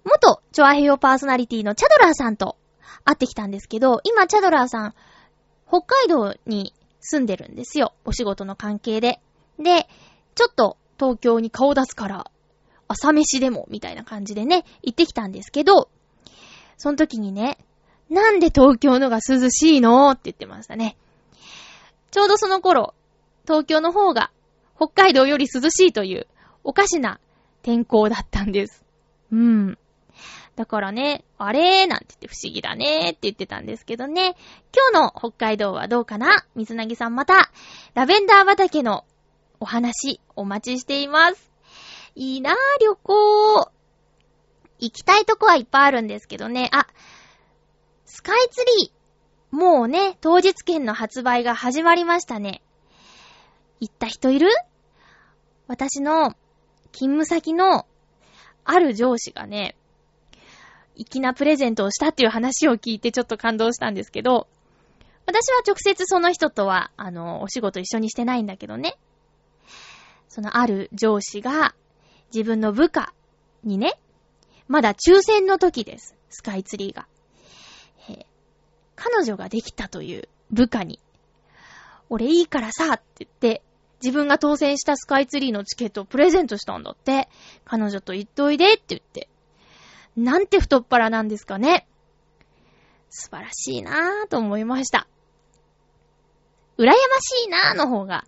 [0.07, 2.57] 元チョアヘヨパーソナリティのチャドラーさんと
[3.04, 4.94] 会ってきたんですけど、今チャドラーさん、
[5.68, 7.92] 北海道に住んでるんですよ。
[8.04, 9.20] お仕事の関係で。
[9.59, 9.88] で、
[10.36, 12.30] ちょっと東京に顔出すから、
[12.88, 15.88] 朝飯でも、みたいな感じでね、行ってきたんですけど、
[16.76, 17.59] その時にね、
[18.09, 20.96] なんで東京のが涼しいのって言ってましたね。
[22.12, 22.94] ちょうどその頃、
[23.44, 24.30] 東京の方が
[24.76, 26.26] 北海道より涼しいという
[26.62, 27.18] おかしな
[27.62, 28.84] 天候だったんです。
[29.32, 29.78] うん。
[30.57, 34.36] だからね、あれーなんて言って不思議だねーって言ってたんですけどね。
[34.92, 36.46] 今日の北海道はどうかな？
[36.54, 37.50] 水なぎさんまた、
[37.94, 39.04] ラベンダー畑の
[39.61, 41.52] お話お待ちしています。
[42.14, 43.70] いいなぁ、旅行。
[44.78, 46.70] 行きたいとこはいっぱいあるんですけどね。
[46.72, 46.86] あ、
[48.07, 49.57] スカイツリー。
[49.57, 52.62] もうね、当日券の発売が始まりましたね。
[53.80, 54.48] 行った人いる？
[55.66, 56.34] 私の
[56.92, 57.86] 勤務先の
[58.64, 59.76] ある上司がね、
[60.97, 64.49] 粋なプレゼントをしたっていう話を聞いてちょっと感動したんですけど、
[65.26, 68.97] 私は直接その人とは、あの、お仕事一緒にしてないんだけどね。
[70.28, 71.74] そのある上司が、
[72.32, 73.12] 自分の部下
[73.64, 73.99] にね、
[74.68, 76.16] まだ抽選の時です。
[76.30, 77.07] スカイツリーが。
[78.94, 81.01] 彼女ができたという部下に、
[82.09, 83.62] 俺いいからさって言って、
[84.03, 87.28] 自分が当選したスカイツリーのチケットをプレゼントしたんだって。
[87.64, 89.28] 彼女と言っといでって言って。
[90.17, 91.87] なんて太っ腹なんですかね。
[93.11, 95.07] 素晴らしいなぁと思いました。
[96.79, 98.25] 羨ましいなぁの方が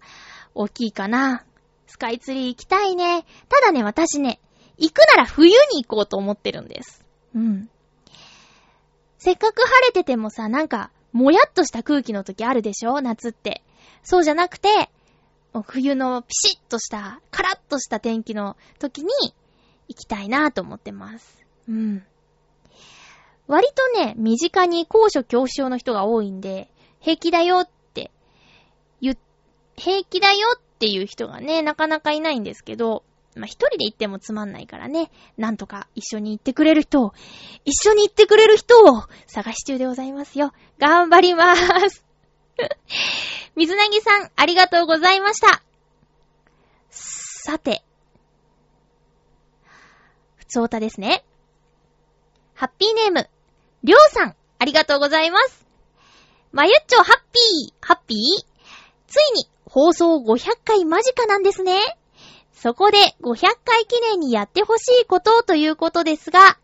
[0.55, 1.45] 大きいかな。
[1.87, 3.25] スカイツリー行きたいね。
[3.49, 4.41] ただね、私ね、
[4.77, 7.05] 行くなら冬に行こうと思ってるんです。
[7.35, 7.71] うん。
[9.19, 13.01] せっかく晴れててもさ、なんか、もやっとした空気の時あるでしょ？
[13.01, 13.63] 夏って。
[14.03, 14.91] そうじゃなくて、
[15.65, 19.11] 冬のピシッとした、カラッとした天気の時に
[19.89, 21.38] 行きたいなぁと思ってます。
[21.69, 22.03] うん。
[23.47, 28.11] 割とね、身近に高所恐怖症の人が多いんで、平気だよって
[29.01, 29.17] 言、
[29.77, 33.05] 平気だよっていう人がね、なかなかいないんですけど、
[33.35, 37.13] まあ、一人で行ってもつまんないからね、なんとか一緒に行ってくれる人を、
[37.65, 40.53] 一緒に行ってくれる人を探し中でございますよ。
[40.79, 42.05] 頑張りまーす。
[43.55, 45.63] 水なぎさん、ありがとうございました。
[46.91, 47.83] さて、
[50.37, 51.25] ふつおたですね。
[52.59, 53.31] ハッピーネーム、
[53.85, 55.65] りょうさん、ありがとうございます。
[56.51, 58.19] まゆっちょ、ハッピー、ハッピー？
[59.07, 61.79] ついに、放送500回間近なんですね。
[62.53, 66.59] そこで、500回記念にやってほしいことということですが、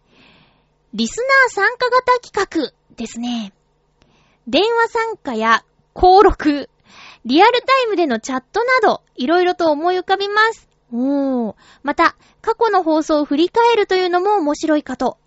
[0.95, 3.53] リスナー参加型企画ですね。
[4.49, 5.64] 電話参加や
[5.95, 6.70] 登録、
[7.24, 10.68] リアルタイムでのチャットなど、いろいろと思い浮かびます。
[10.92, 11.55] おー。
[11.84, 15.18] また、過去の放送を振り返るというのも面白いかと。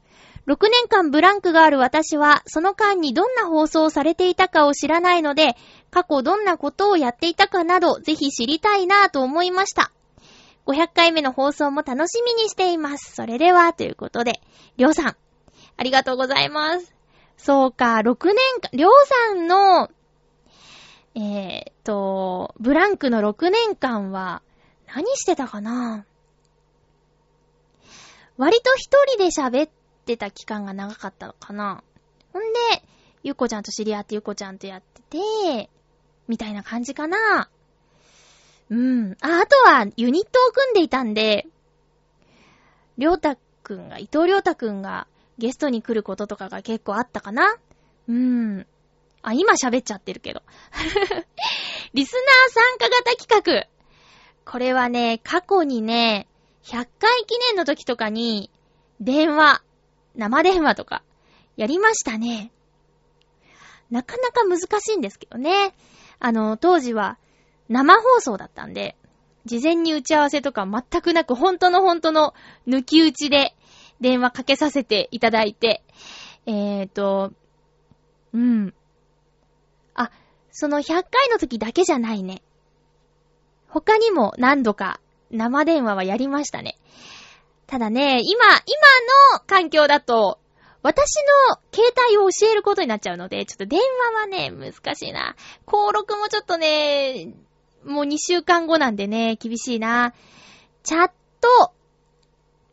[0.48, 5.58] 6年間ブランクがある私は、その間にどんな放送をされていたかを知らないので、
[5.92, 9.92] 過去どんなことをやっていたかなど、ぜひ知りたいなぁと思いました。
[10.66, 13.14] 500回目の放送も楽しみにしています。
[13.14, 14.42] それでは、ということで、
[14.78, 15.16] りょうさん、
[15.76, 16.96] ありがとうございます。
[17.38, 18.92] そうか、6年間、りょう
[19.28, 19.90] さんの、
[21.16, 24.42] えー、と、ブランクの6年間は、
[24.88, 26.06] 何してたかな？
[28.38, 29.70] 割と一人で喋っ
[30.08, 31.84] てた期間が長かったのかな。
[32.34, 32.84] ほんで、
[33.24, 35.70] ゆこちゃんと知り合ってゆこちゃんとやってて、
[36.28, 37.50] みたいな感じかな。
[38.70, 39.12] うん。
[39.22, 41.46] あ、あとはユニットを組んでいたんで、
[42.98, 47.58] りょうたくんが、伊藤りょうたくんがゲストに来ることとかが結構あったかな。
[48.08, 48.66] うん。
[49.22, 50.42] あ、今喋っちゃってるけど。
[51.94, 53.68] リスナー参加型企画。
[54.50, 56.28] これはね、過去にね、
[56.64, 58.50] 100回記念の時とかに、
[59.00, 59.62] 電話、
[60.18, 61.04] 生電話とか、
[61.56, 62.52] やりましたね。
[63.90, 65.74] なかなか難しいんですけどね。
[66.20, 67.18] あの、当時は
[67.70, 68.98] 生放送だったんで、
[69.46, 72.34] 事前に打ち合わせとか全くなく、本当の本当の
[72.68, 73.56] 抜き打ちで
[74.02, 75.84] 電話かけさせていただいて、
[76.46, 77.32] えーと、
[78.34, 78.74] うん。
[79.96, 80.12] あ、
[80.52, 82.42] その100回の時だけじゃないね。
[83.68, 85.00] 他にも何度か
[85.32, 86.78] 生電話はやりましたね。
[87.68, 88.56] ただね、今、今
[89.36, 90.40] の環境だと、
[90.84, 91.16] 私
[91.50, 95.36] の携帯を教えることになっちゃうので、ちょっと電話はね、難しいな。
[95.68, 97.34] 登録もちょっとね、
[97.84, 100.14] もう2週間後なんでね、厳しいな。
[100.84, 101.12] チャッ
[101.42, 101.74] ト、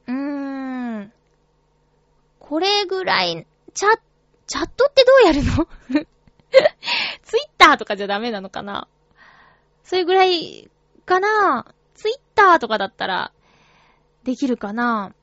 [0.06, 1.12] うーん。
[2.38, 3.98] これぐらい、チャ、
[4.46, 5.66] チャットってどうやるの？
[7.24, 8.86] ツイッターとかじゃダメなのかな？
[9.82, 10.70] それぐらい
[11.04, 13.32] かなツイッターとかだったら、
[14.24, 15.14] できるかな？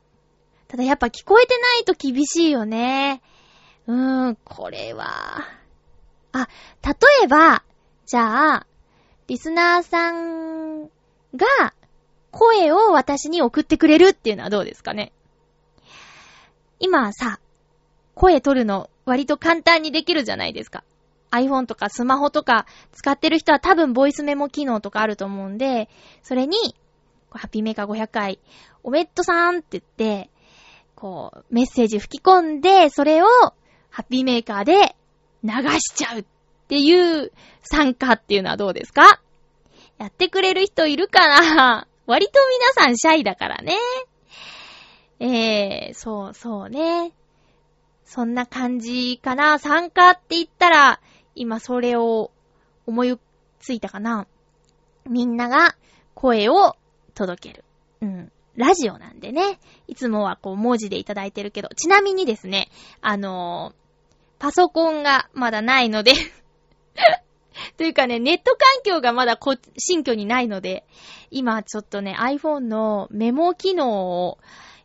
[0.68, 3.22] ただやっぱ聞こえてないと厳しいよね。
[3.88, 5.43] うーん、これは。
[6.32, 6.47] あ、
[6.82, 7.64] 例えば、
[8.06, 8.68] じゃあ、
[9.28, 10.84] リスナーさん
[11.36, 11.74] が
[12.32, 15.12] 声を私に送ってくれるっていうのはどうですかね？
[16.80, 17.39] 今さ、
[18.14, 20.84] 声取るの割と簡単にできるじゃないですか。
[21.32, 25.89] iPhone とかスマホとか使ってる人は多分ボイスメモ機能とかあると思うんで、
[26.24, 26.76] それに、
[27.30, 28.39] ハッピーメーカー500回、
[28.84, 30.29] おめっとさんって言って、
[30.95, 33.25] こう、メッセージ吹き込んで、それを
[33.89, 34.95] ハッピーメーカーで
[35.43, 36.25] 流しちゃうっ
[36.67, 37.32] ていう
[37.63, 39.21] 参加っていうのはどうですか？
[39.97, 41.88] やってくれる人いるかな？
[42.05, 42.34] 割と
[42.75, 43.75] 皆さんシャイだからね。
[45.19, 47.11] えー、そうそうね。
[48.05, 49.59] そんな感じかな。
[49.59, 50.99] 参加って言ったら、
[51.36, 52.32] 今それを
[52.86, 53.17] 思い
[53.59, 54.27] ついたかな。
[55.05, 55.75] みんなが
[56.13, 56.75] 声を
[57.13, 57.63] 届ける。
[58.01, 58.32] うん。
[58.56, 59.60] ラジオなんでね。
[59.88, 62.70] いつもはこう文字でいただいてるけど、ちなみにですね、
[63.02, 63.82] あのー、
[64.39, 66.14] パソコンがまだないので
[67.78, 70.86] というかね、ネット環境がまだこ、新居にないので、
[71.30, 74.38] 今ちょっとね、iPhone のメモ機能を、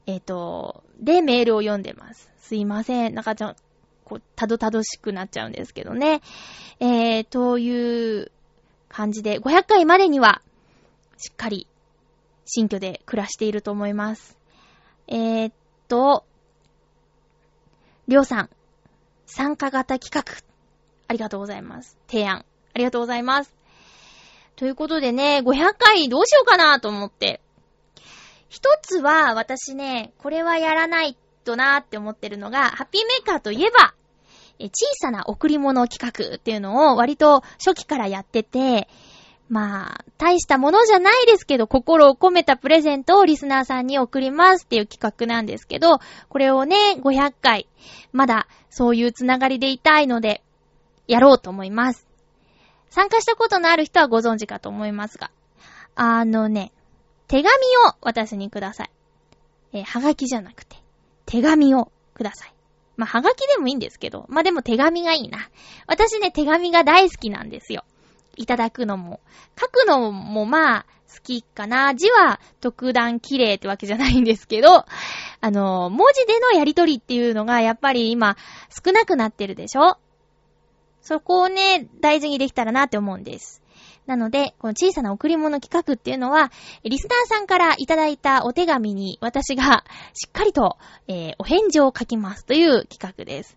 [0.07, 2.31] えっ、ー、と、でメールを読んでます。
[2.39, 3.15] すいません。
[3.15, 3.55] なんかちょ、
[4.05, 6.23] こう、たどたどしくなっちゃうんですけどね。
[6.81, 8.31] えー、という
[8.89, 10.43] 感じで、500回までには、
[11.19, 11.67] しっかり、
[12.47, 14.39] 新居で暮らしていると思います。
[15.09, 15.53] えー、っ
[15.89, 16.25] と、
[18.09, 18.51] りょうさん、
[19.27, 20.43] 参加型企画、
[21.09, 21.99] ありがとうございます。
[22.09, 23.55] 提案、ありがとうございます。
[24.55, 27.41] ということでね、500回どうしようかなと思って。
[28.49, 33.95] 一つは、私ね、これはやらないとなーって思ってるのが、ハッピーメーカーといえば、
[34.59, 38.89] 小さな贈り物企画っていうのを割と初期からやってて、
[39.49, 47.69] まあ、大したものじゃないですけど、心を込めたプレゼントをリスナーさんに送りますっていう企画なんですけど、これをね、500回、
[48.13, 50.43] まだそういうつながりでいたいので、
[51.07, 52.07] やろうと思います。
[52.91, 55.31] 参加したことのある人はご存知かと思いますが、
[55.95, 56.73] あのね、
[57.29, 57.51] 手紙を
[58.01, 58.91] 私にください。
[59.73, 60.77] えー、はがきじゃなくて、
[61.25, 62.55] 手紙をください。
[62.97, 65.51] まあ、はがきでもいいんですけど、まあ、でも手紙がいいな。
[65.87, 67.85] 私ね、手紙が大好きなんですよ。
[68.37, 69.21] いただくのも。
[69.61, 71.95] 書くのもまあ、好きかな。
[71.95, 74.85] 字は特段綺麗ってわけじゃないんですけど、
[75.41, 78.37] あの、文字でのやりとりっていうのがやっぱり今
[78.85, 79.99] 少なくなってるでしょ？
[81.01, 83.63] そこをね、大事にできたらなって思うんです。
[84.07, 86.53] なので、この小さな贈り物企画っていうのは、
[86.85, 89.85] リスナーさんからいただいたお手紙に私が
[90.15, 90.79] しっかりと、
[91.09, 93.57] えー、お返事を書きますという企画です。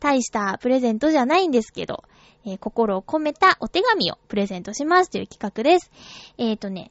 [0.00, 2.04] 大したプレゼントじゃないんですけど、
[2.44, 5.90] えー、心を込めたお手紙をプレゼントしますという企画です。
[6.38, 6.90] えーとね、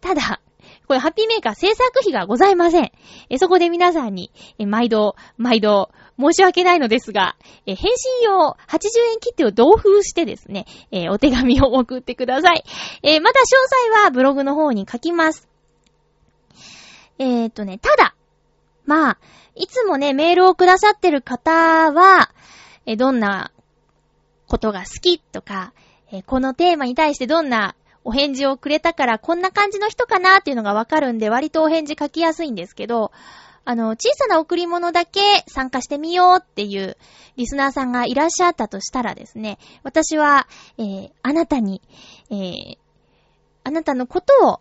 [0.00, 0.40] ただ、
[0.86, 2.92] これハッピーメーカー制作費がございません。
[3.30, 7.36] えそこで皆さんに、え毎度、毎度、申し訳ないのですが、
[7.66, 12.64] え返信用80円切手を同封してですね、えお手紙を送ってください。
[13.02, 13.42] えまた詳
[13.90, 15.48] 細はブログの方に書きます。
[17.18, 18.14] えーとね、ただ、
[18.86, 19.18] まあ、
[19.54, 22.30] いつもね、メールをくださってる方は、
[22.86, 23.52] えどんな
[24.46, 25.72] ことが好きとか、
[26.12, 27.74] えこのテーマに対してどんな
[28.04, 33.12] お返事をくれたからこんな感じの人かなっていうのがわかるんで割とお返事書きやすいんですけど、
[33.66, 36.98] あの、小さな贈り物だけ参加してみようっていう
[37.36, 41.80] リスナーさんがいらっしゃったとしたらですね、私は、えー、あなたに、
[42.30, 42.78] えー、
[43.64, 44.60] あなたのことを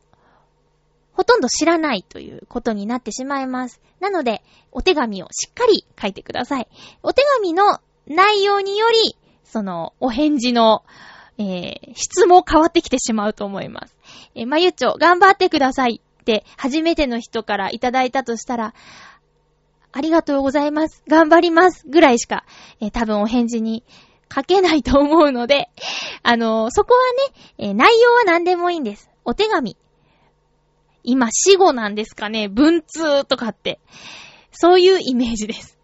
[1.11, 3.81] ほとんど知らないということになってしまいます。
[3.99, 6.67] なので、お手紙をしっかり書いてください。
[7.03, 10.83] お手紙の内容により、その、お返事の、
[11.37, 13.95] えー、質も変わってきてしまうと思います。
[14.35, 18.73] えー、まゆちょ、頑張ってくださいって、初めての人からいただいたとしたら、
[19.91, 21.03] ありがとうございます。
[21.07, 21.87] 頑張ります。
[21.87, 22.45] ぐらいしか、
[22.81, 23.83] えー、多分お返事に
[24.33, 25.69] 書けないと思うので、
[26.23, 29.09] あのー、そこはね、えー、内容は何でもいいんです。
[29.23, 29.77] お手紙。
[31.03, 33.79] 今、死後なんですかね文通とかって。
[34.51, 35.77] そういうイメージです。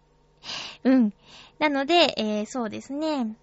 [0.84, 1.12] うん。
[1.60, 3.36] なので、えー、そうですね。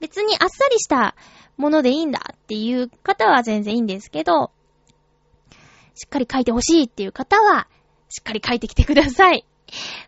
[0.00, 1.14] 別にあっさりした
[1.56, 4.50] ものでいいんだっていう方は全然いいんですけど、
[5.94, 7.68] しっかり書いてほしいっていう方は、
[8.08, 9.46] しっかり書いてきてください。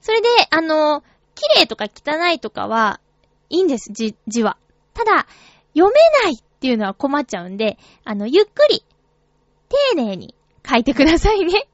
[0.01, 1.03] それで、あの、
[1.37, 3.01] 綺麗とか汚いとかは、
[3.49, 4.57] いいんです、字、字は。
[4.93, 5.27] ただ、
[5.75, 8.85] 読めないっていうのは困っちゃうんで、あの、ゆっくり、
[9.95, 10.35] 丁寧に
[10.69, 11.69] 書いてくださいね。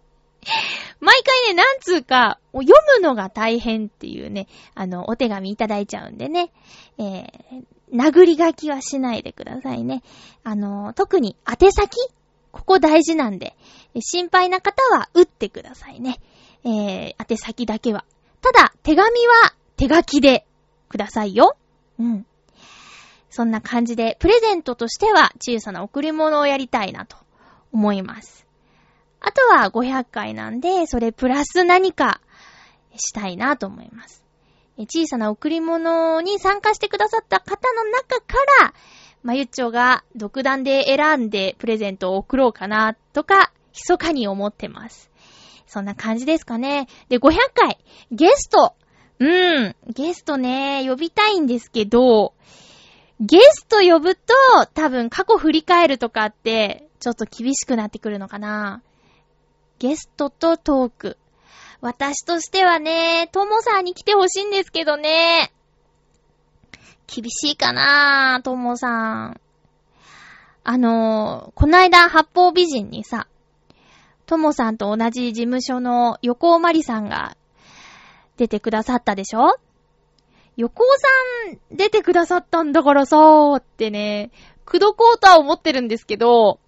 [1.01, 6.51] 毎回ね、なんつうか、読むのが大変っていうね、あの、お手紙いただいちゃうんでね、
[6.99, 10.03] えー、殴り書きはしないでくださいね。
[10.43, 11.97] あの、特に宛先
[12.57, 13.55] ここ大事なんで、
[14.01, 16.19] 心配な方は打ってくださいね。
[16.65, 18.05] えー、宛先だけは。
[18.41, 20.47] ただ、手紙は手書きで
[20.89, 21.57] くださいよ。
[21.99, 22.27] うん。
[23.29, 27.19] そんな感じで、プレゼントとしては小さな贈り物をやりたいなと
[27.73, 28.46] 思います。
[29.27, 32.21] あとは500回なんで、それプラス何か
[32.95, 34.25] したいなと思います。
[34.79, 38.73] 小さな贈り物に参加してくださった方の中から、
[39.25, 45.11] まゆっちょが独断で選んでプレゼントを送ろうかなとか、密かに思ってます。
[45.67, 46.87] そんな感じですかね。
[47.09, 47.79] で、500回、
[48.13, 48.77] ゲスト。
[49.19, 52.33] うん、ゲストね、呼びたいんですけど、
[53.19, 54.35] ゲスト呼ぶと、
[54.73, 58.83] 多分過去振り返るとかって、ちょっと厳しくなってくるのかな。
[59.79, 61.19] ゲストとトーク。
[61.81, 65.53] 私としてはね、ともさんに来てほしいんですけどね。
[67.07, 69.41] 厳しいかなぁともさん。
[70.65, 73.29] あのー、こないだ八方美人にさ、
[74.25, 77.37] ともさんと同じ事務所の横尾まりさんが
[78.37, 79.55] 出てくださったでしょ？
[80.57, 81.07] 横尾さ
[81.53, 84.33] ん出てくださったんだからさーってね、
[84.65, 86.59] くどこうとは思ってるんですけど、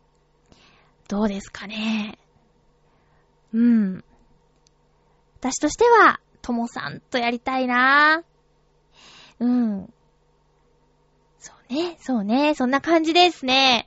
[1.09, 2.19] どうですかね？
[3.53, 4.05] うん。
[5.41, 8.23] 私としては、ともさんとやりたいな
[9.41, 9.93] うん。
[11.39, 13.87] そうね、そうね、そんな感じですね。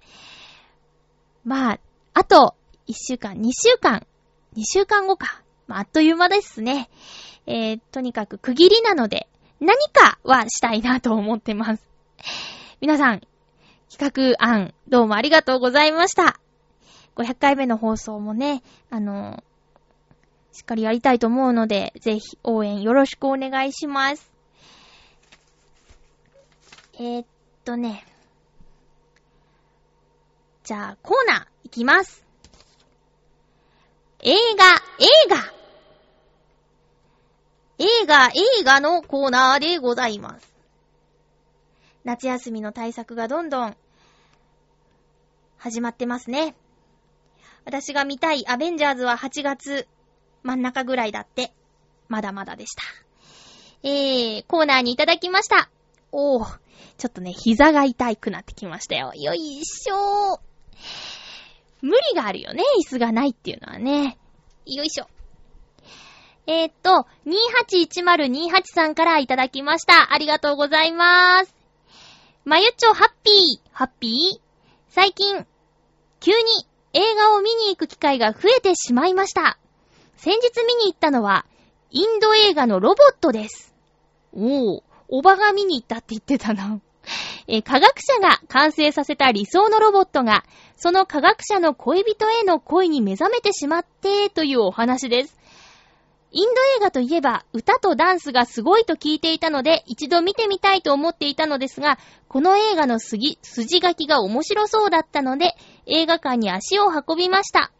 [1.44, 1.80] まあ、
[2.14, 2.56] あと、
[2.88, 4.06] 一週間、二週間、
[4.54, 5.42] 二週間後か。
[5.68, 6.90] まあ、あっという間ですね。
[7.48, 9.28] えー、とにかく区切りなので、
[9.60, 11.84] 何かはしたいなと思ってます。
[12.80, 13.22] 皆さん、
[13.90, 16.40] 企画案、どうもありがとうございました。
[17.16, 19.44] 500回目の放送もね、あの、
[20.52, 24.32] しっかりやりたいと思うので、ぜひ応援よろしくお願いします。
[26.94, 27.26] えー、っ
[27.64, 28.06] とね。
[30.64, 32.24] じゃあ、コーナーいきます。
[34.20, 34.66] 映画、
[35.00, 35.62] 映画
[37.80, 40.54] 映画、映画のコーナーでございます。
[42.04, 43.76] 夏休みの対策がどんどん
[45.58, 46.56] 始まってますね。
[47.66, 49.88] 私が見たいアベンジャーズは8月
[50.44, 51.54] 真ん中ぐらいだって、
[52.08, 52.84] まだまだでした。
[53.84, 55.70] えー、コーナーにいただきました。
[56.12, 56.60] おー、
[56.98, 59.14] ちょっとね、膝が痛くなってきましたよ。
[59.16, 60.40] よいしょー。
[61.82, 64.18] 無理があるよね、椅子がないっていうのはね。
[64.66, 65.08] よいしょ。
[66.48, 70.14] えー、っと、281028さんからいただきました。
[70.14, 71.56] ありがとうございます。
[72.44, 74.42] まゆちょハッピー、ハッピー？
[74.90, 75.46] 最近、
[76.20, 76.38] 急に
[76.94, 79.58] 映画を見に行く機会が増えてしまいました。
[80.24, 81.48] 先日見に行ったのは、
[81.90, 83.74] インド映画のロボットです。
[84.34, 86.80] おー、おばが見に行ったって言ってたな。
[87.48, 90.44] え科学者が完成させた理想のロボットが、
[90.78, 95.40] その科学者の恋人への恋に目覚めてしまって、というお話です。
[96.30, 101.98] インド映画といえば、歌とダンスがすごいと聞いていたので、一度見てみたいと思っていたのですが、
[102.28, 105.56] この映画の筋、筋書きが面白そうだったので、
[105.88, 107.72] 映画館に足を運びました。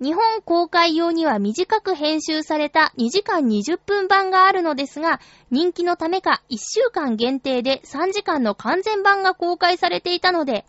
[0.00, 5.20] 日本公開用には短く編集された2時間20分版があるのですが、
[5.50, 10.64] 人気のためか1週間限定で3時間の完全版が公開されていたので、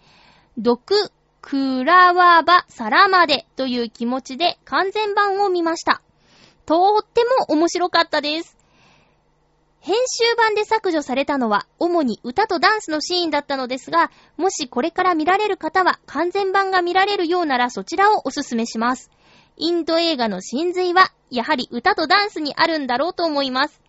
[0.57, 0.95] 毒、
[1.39, 6.01] クラワバ、サラマデという気持ちで完全版を見ました。
[6.65, 8.57] とっても面白かったです。
[9.79, 19.09] 編集版で削除されたのは主に歌とダンスのシーンだったのですが、もしこれから見られる方は完全版が見られるようならそちらをおすすめします。
[19.61, 23.79] インド映画の真髄は、やはり歌とダンスにあるんだろうと思います。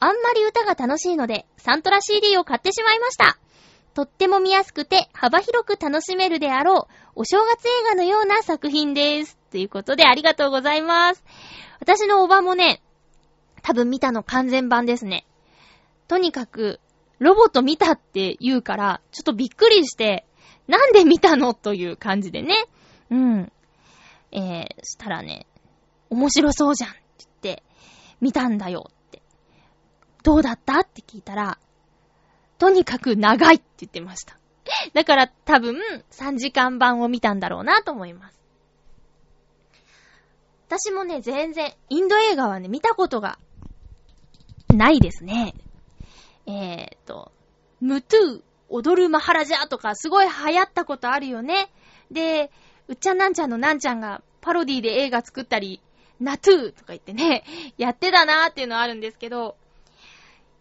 [0.00, 3.38] あんまり歌が楽しいので、サントラ CD を買ってしまいました。
[3.94, 9.38] とっても見やすくて、幅広く楽しめるであろう、お正月映画のような作品です。
[9.52, 11.22] ということで、ありがとうございます。
[11.78, 12.82] 私のおばもね、
[13.62, 15.26] 多分見たの完全版ですね。
[16.08, 16.80] とにかく、
[17.20, 20.26] ロボット見たって言うから、ちょっとびっくりして、
[20.66, 21.54] なんで見たの？
[21.54, 22.56] という感じでね。
[23.12, 23.52] うん。
[24.34, 25.46] えー、したらね、
[26.10, 27.00] 面白そうじゃんって
[27.42, 27.62] 言って、
[28.20, 29.22] 見たんだよって。
[30.22, 31.58] どうだったって聞いたら、
[32.58, 34.38] とにかく長いって言ってました。
[34.92, 35.76] だから多分
[36.10, 38.38] 3時間版を見たんだろうなと思います。
[40.68, 43.38] 私もね、全然、インド映画はね、見たことが
[44.74, 45.54] ないですね。
[46.46, 47.32] えーと、
[47.80, 51.70] ムトゥー、踊るマハラジャーとかすごい流行ったことあるよね。
[52.10, 52.50] で、
[52.88, 55.80] うっちゃんなんちゃんのなんちゃんがパロディで映画作ったり、
[56.20, 57.44] ナトゥーとか言ってね、
[57.78, 59.56] やってたなーっていうのはあるんですけど、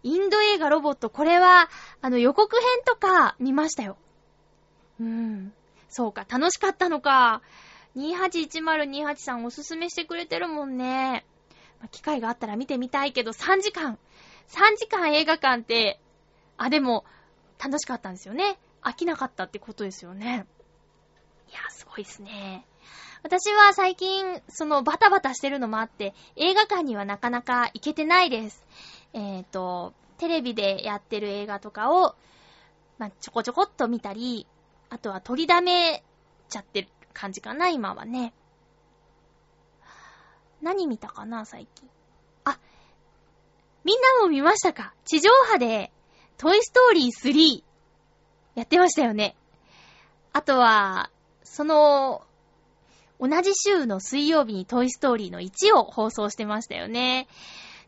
[0.04, 1.70] インド映画ロボット、これは、
[2.02, 3.98] あの予告編とか見ましたよ。
[5.00, 5.54] うーん。
[5.90, 7.42] そうか、楽しかったのか。
[7.96, 11.26] 281028さんおすすめしてくれてるもんね。
[11.80, 14.00] ま機会があったら見てみたいけど、3時間。
[14.48, 16.00] 3時間映画館って、
[16.58, 17.06] あ、でも、
[17.64, 18.58] 楽しかったんですよね。
[18.82, 20.46] 飽きなかったってことですよね。
[21.54, 22.66] いや、すごいですね。
[23.22, 28.66] 私は最近、そのバタバタしてるのもあって、映画館にはなかなか行けてないです。
[29.14, 32.16] えっ、ー、と、テレビでやってる映画とかを、
[32.98, 34.48] まあ、ちょこちょこっと見たり、
[34.90, 36.04] あとは取りだめ
[36.50, 38.34] ちゃってる感じかな、今はね。
[40.64, 41.88] 何見たかな、最近。
[42.46, 42.58] あ、
[43.84, 44.96] みんなも見ましたか？
[45.06, 45.92] 地上波で、
[46.38, 47.64] トイストーリー3、
[48.56, 49.36] やってましたよね。
[50.32, 51.12] あとは、
[51.54, 52.24] その、
[53.20, 57.28] 同じ週の水曜日にトイストーリーの1を放送してましたよね。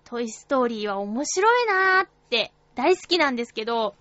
[0.04, 3.96] トイストーリーは面白いなーって大好きなんですけど、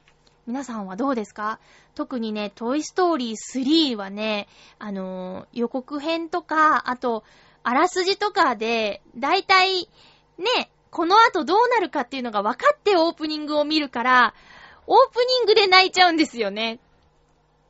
[0.47, 1.61] 皆さんはどうですか？
[1.95, 4.49] 特にね、トイストーリー3はね、
[4.79, 7.25] あのー、予告編とか、あと、
[7.63, 9.89] あらすじとかで、だいたい、
[10.37, 14.35] ね、この後どうなるかっていうのが分かってオープニングを見るから、
[14.87, 16.81] オープニングで泣いちゃうんですよね。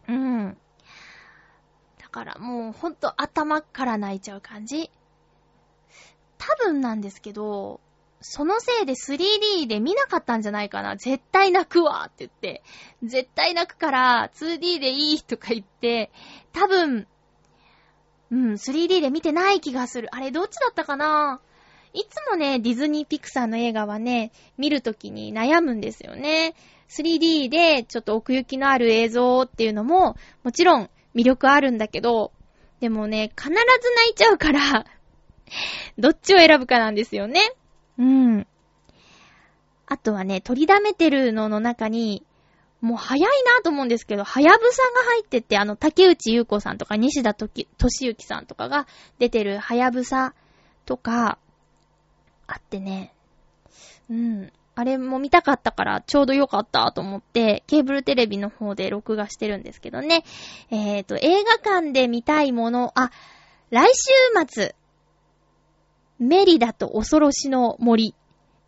[0.09, 0.59] うん。
[2.15, 4.89] からもうほんと頭から泣いちゃう感じ。
[6.39, 7.81] 多分なんですけど、
[8.21, 10.95] そのせいで 3D で見なかったんじゃないかな。
[10.97, 12.63] 絶対泣くわって言って。
[13.03, 16.13] 絶対泣くから 2D でいいとか言って、
[16.53, 17.09] 多分、
[18.31, 20.15] うん、3D で見てない気がする。
[20.15, 21.41] あれ、どっちだったかな？
[21.93, 26.55] いつもね、ディズニーピクサーの映画はね、見るときに悩むんですよね。
[26.89, 32.33] 3D でちょっと奥行きのある映像っていうのも、もちろん魅力あるんだけど、
[32.81, 34.85] でもね、必ず泣いちゃうから
[35.99, 37.41] どっちを選ぶかなんですよね。
[37.99, 38.47] うん。
[39.87, 42.25] あとはね、取りだめてるのの中に、
[42.81, 48.87] もう早いなと思うんですけど、はやぶさが入ってて、あの、竹内優子さんとか、西田とき、としゆきさんとかが
[49.19, 50.35] 出てるはやぶさ
[50.85, 51.39] とか、
[52.47, 53.15] あってね、
[54.11, 54.53] うん。
[54.77, 60.25] あれも見たかったからちょうどよかったと思って、ケーブルテレビの方で録画してるんですけどね。
[60.71, 63.11] えっ、ー、と、映画館で見たいもの、あ、
[63.71, 64.13] 来週
[64.49, 64.75] 末、
[66.19, 68.15] メリダと恐ろしの森。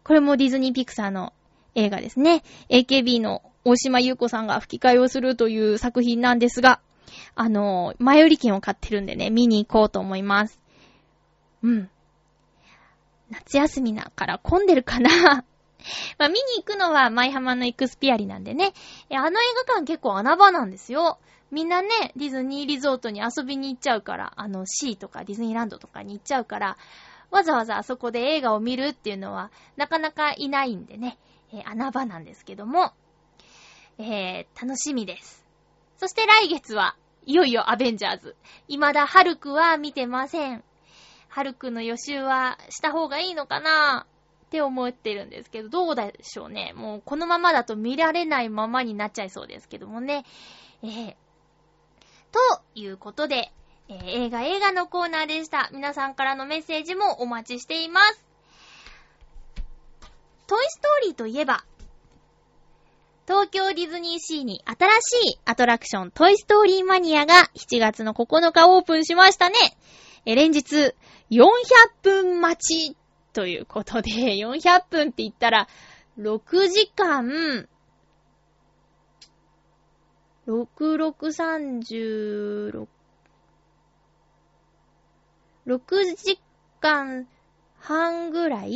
[0.04, 1.32] これもディズニーピクサーの
[1.74, 2.42] 映画ですね。
[2.70, 6.80] AKB の大島優子さんが吹き替えをするという作品なんですが、
[7.34, 10.60] あの、前売り券を買ってるんでね、見に行こうと思います。
[11.62, 11.90] うん。
[13.30, 15.44] 夏休みだから混んでるかな
[16.18, 18.72] まあ、見に行くのは舞浜のエクスピアリなんでね。
[19.10, 21.18] あの映画館結構穴場なんですよ。
[21.50, 26.76] みんなね、ディズニーリゾートに遊びに行っちゃうから、あの C とかディズニーランドとかに行っちゃうから、
[27.30, 31.18] わざわざあそこで映画を見るっていうのは、なかなかいないんでね、
[31.52, 32.92] えー、穴場なんですけども、
[33.98, 35.44] えー、楽しみです。
[35.98, 38.36] そして来月は、いよいよアベンジャーズ。
[38.68, 40.64] 未だハルクは見てません。
[41.28, 44.06] ハルクの予習はした方がいいのかな？
[44.46, 46.72] って思ってるんですけど、どうでしょうね。
[46.76, 50.24] もうこのままだと見られないままになっちゃいそうですけどもね。
[50.82, 51.14] えー、
[52.30, 53.50] ということで、
[53.88, 55.68] えー、映画映画のコーナーでした。
[55.72, 58.24] 皆さんからのメッセージもお待ちしています。
[60.46, 61.64] トイストーリーといえば、
[63.26, 69.56] 東京ディズニーシーに新しいアトラクショントイストーリーマニアが7月の9日オープンしましたね。
[70.24, 70.94] え、連日
[71.30, 71.46] 400
[72.02, 72.56] 分待
[72.92, 72.96] ち
[73.36, 74.10] ということで、
[74.40, 75.68] 400分って言ったら、
[76.18, 77.68] 6時間、
[80.46, 82.88] 6636、
[85.66, 86.40] 6時
[86.80, 87.28] 間
[87.78, 88.74] 半ぐらい？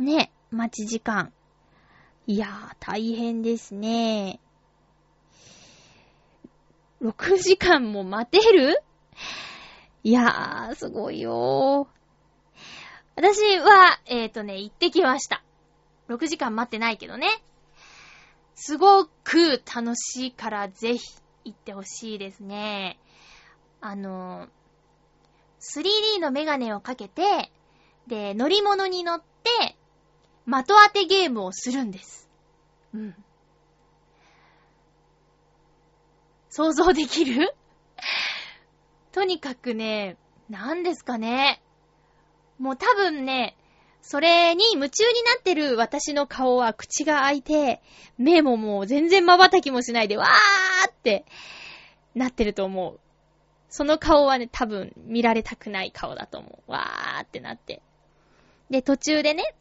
[0.00, 1.32] ね、待ち時間。
[2.26, 4.40] いやー、大変ですね。
[7.00, 8.82] 6時間も待てる？
[10.02, 12.01] いやー、すごいよー。
[13.14, 15.42] 私は、えっ、ー、とね、行ってきました。
[16.08, 17.28] 6時間待ってないけどね。
[18.54, 21.02] すごく楽しいからぜひ
[21.44, 22.98] 行ってほしいですね。
[23.80, 24.48] あの、
[25.60, 27.50] 3D のメガネをかけて、
[28.06, 29.76] で、乗り物に乗って、
[30.46, 32.28] 的当てゲームをするんです。
[32.94, 33.14] うん。
[36.50, 37.54] 想像できる？
[39.12, 40.16] とにかくね、
[40.50, 41.62] 何ですかね。
[42.62, 43.56] もう多分ね、
[44.02, 47.82] それに夢中になってる私の顔は口が開いて、
[48.18, 51.24] 目ももう全然瞬きもしないで、わーって
[52.14, 53.00] なってると思う。
[53.68, 56.70] その顔はね、多分見られたくない顔だと思う。
[56.70, 57.82] わーってなって。
[58.70, 59.56] で、途中でね、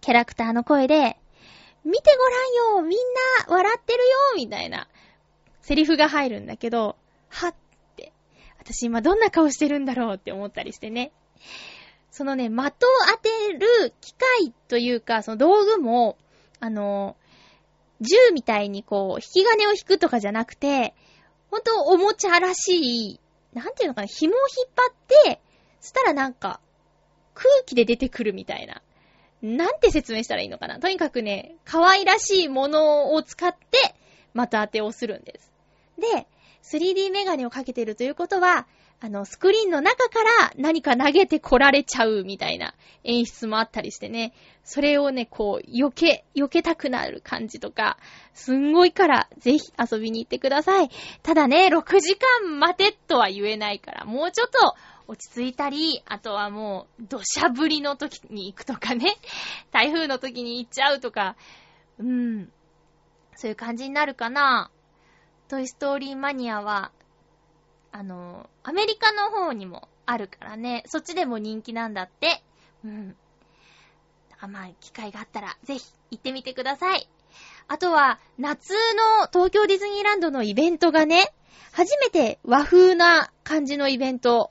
[0.00, 1.18] キャラクターの声で、
[1.84, 2.98] 見てごらんよみん
[3.48, 4.04] な笑ってるよ
[4.36, 4.88] みたいな
[5.60, 6.96] セリフが入るんだけど、
[7.28, 7.54] はっ
[7.96, 8.14] て、
[8.58, 11.12] 私今どんな顔してるんだろうって思ったりしてね。
[12.10, 12.70] そのね、的を
[13.12, 16.16] 当てる機械というか、その道具も、
[16.58, 17.16] あの、
[18.00, 20.94] 銃みたいにこう、引き金を引くとかじゃなくて、
[21.50, 23.20] ほんとおもちゃらしい、
[23.52, 25.40] なんていうのかな、紐を引っ張って、
[25.80, 26.60] そしたらなんか、
[27.34, 28.82] 空気で出てくるみたいな。
[29.42, 33.94] なんて説明したらいいのかなとにかくね、可愛らしいものを使って、
[34.34, 35.52] 的当てをするんです。
[35.98, 36.26] で、
[36.62, 38.66] 3D メガネをかけてるということは、
[39.02, 47.96] あの、スクリーンの中から何か投げて来られちゃうみたいな演出もあったりしてね、それをね、こう、避け、避けたくなる感じとか、
[48.34, 50.90] すんごいから、ぜひ遊びに行ってください。
[51.22, 54.74] ただね、6時間待てとは言えないから、もうちょっと
[55.08, 59.16] 落ち着いたり、あとはもう、土砂降りの時に行くとかね、
[59.72, 61.36] 台風の時に行っちゃうとか、
[61.98, 62.52] うん、
[63.34, 64.70] そういう感じになるかな。
[65.48, 66.92] トイストーリーマニアは、
[67.92, 72.42] あの、アメリカの方にもあるからね、そっちでも人気なんだって。
[72.84, 73.16] うん。
[74.40, 77.08] あまあ、機会があったら、ぜひ行ってみてください。
[77.68, 81.32] あとは、夏の東京ディズニーランドのイベントがね、
[81.72, 84.50] 初めて和風な感じのイベント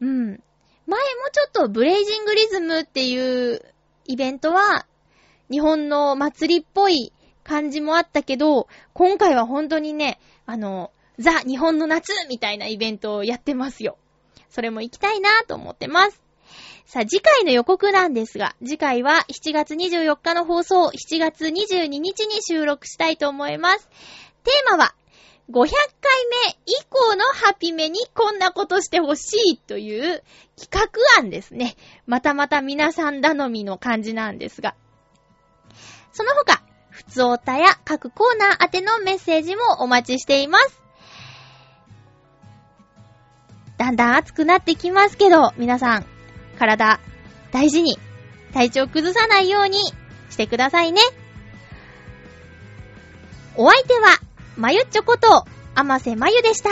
[0.00, 0.26] うん。
[0.28, 0.34] 前
[0.86, 3.62] もちょっとブレイジングリズムっていう
[4.06, 4.86] イベントは、
[5.50, 7.12] 日本の祭りっぽい
[7.44, 13.98] 感じもあったけど、今回は本当にね、あの、ザ・日本の夏みたいなイベントをやってますよ。
[14.48, 16.22] それも行きたいなと思ってます。
[16.86, 23.88] さあ、次回の予告なんですが、次回は7月24日の放送、7月22日に収録したいと思います。
[24.42, 24.94] テーマは、
[25.50, 30.22] 500回目以降のハピメにこんなことしてほしいという
[30.56, 31.76] 企画案ですね。
[32.06, 34.74] またまた皆さん頼みの感じなんですが。
[36.12, 40.79] その他、普通おたや各コーナー宛てのメッセージもお待ちしています。
[43.80, 46.06] だんだん暑くなってきますけど、皆さん、
[46.58, 47.00] 体、
[47.50, 47.98] 大事に、
[48.52, 49.78] 体調崩さないように
[50.28, 51.00] してくださいね。
[53.56, 54.18] お相手は、
[54.58, 56.68] まゆっちょこと、あませまゆでした。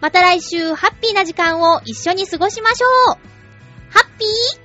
[0.00, 3.16] また来週ハッピーな時間を一緒に過ごしましょう
[3.90, 4.61] ハッピー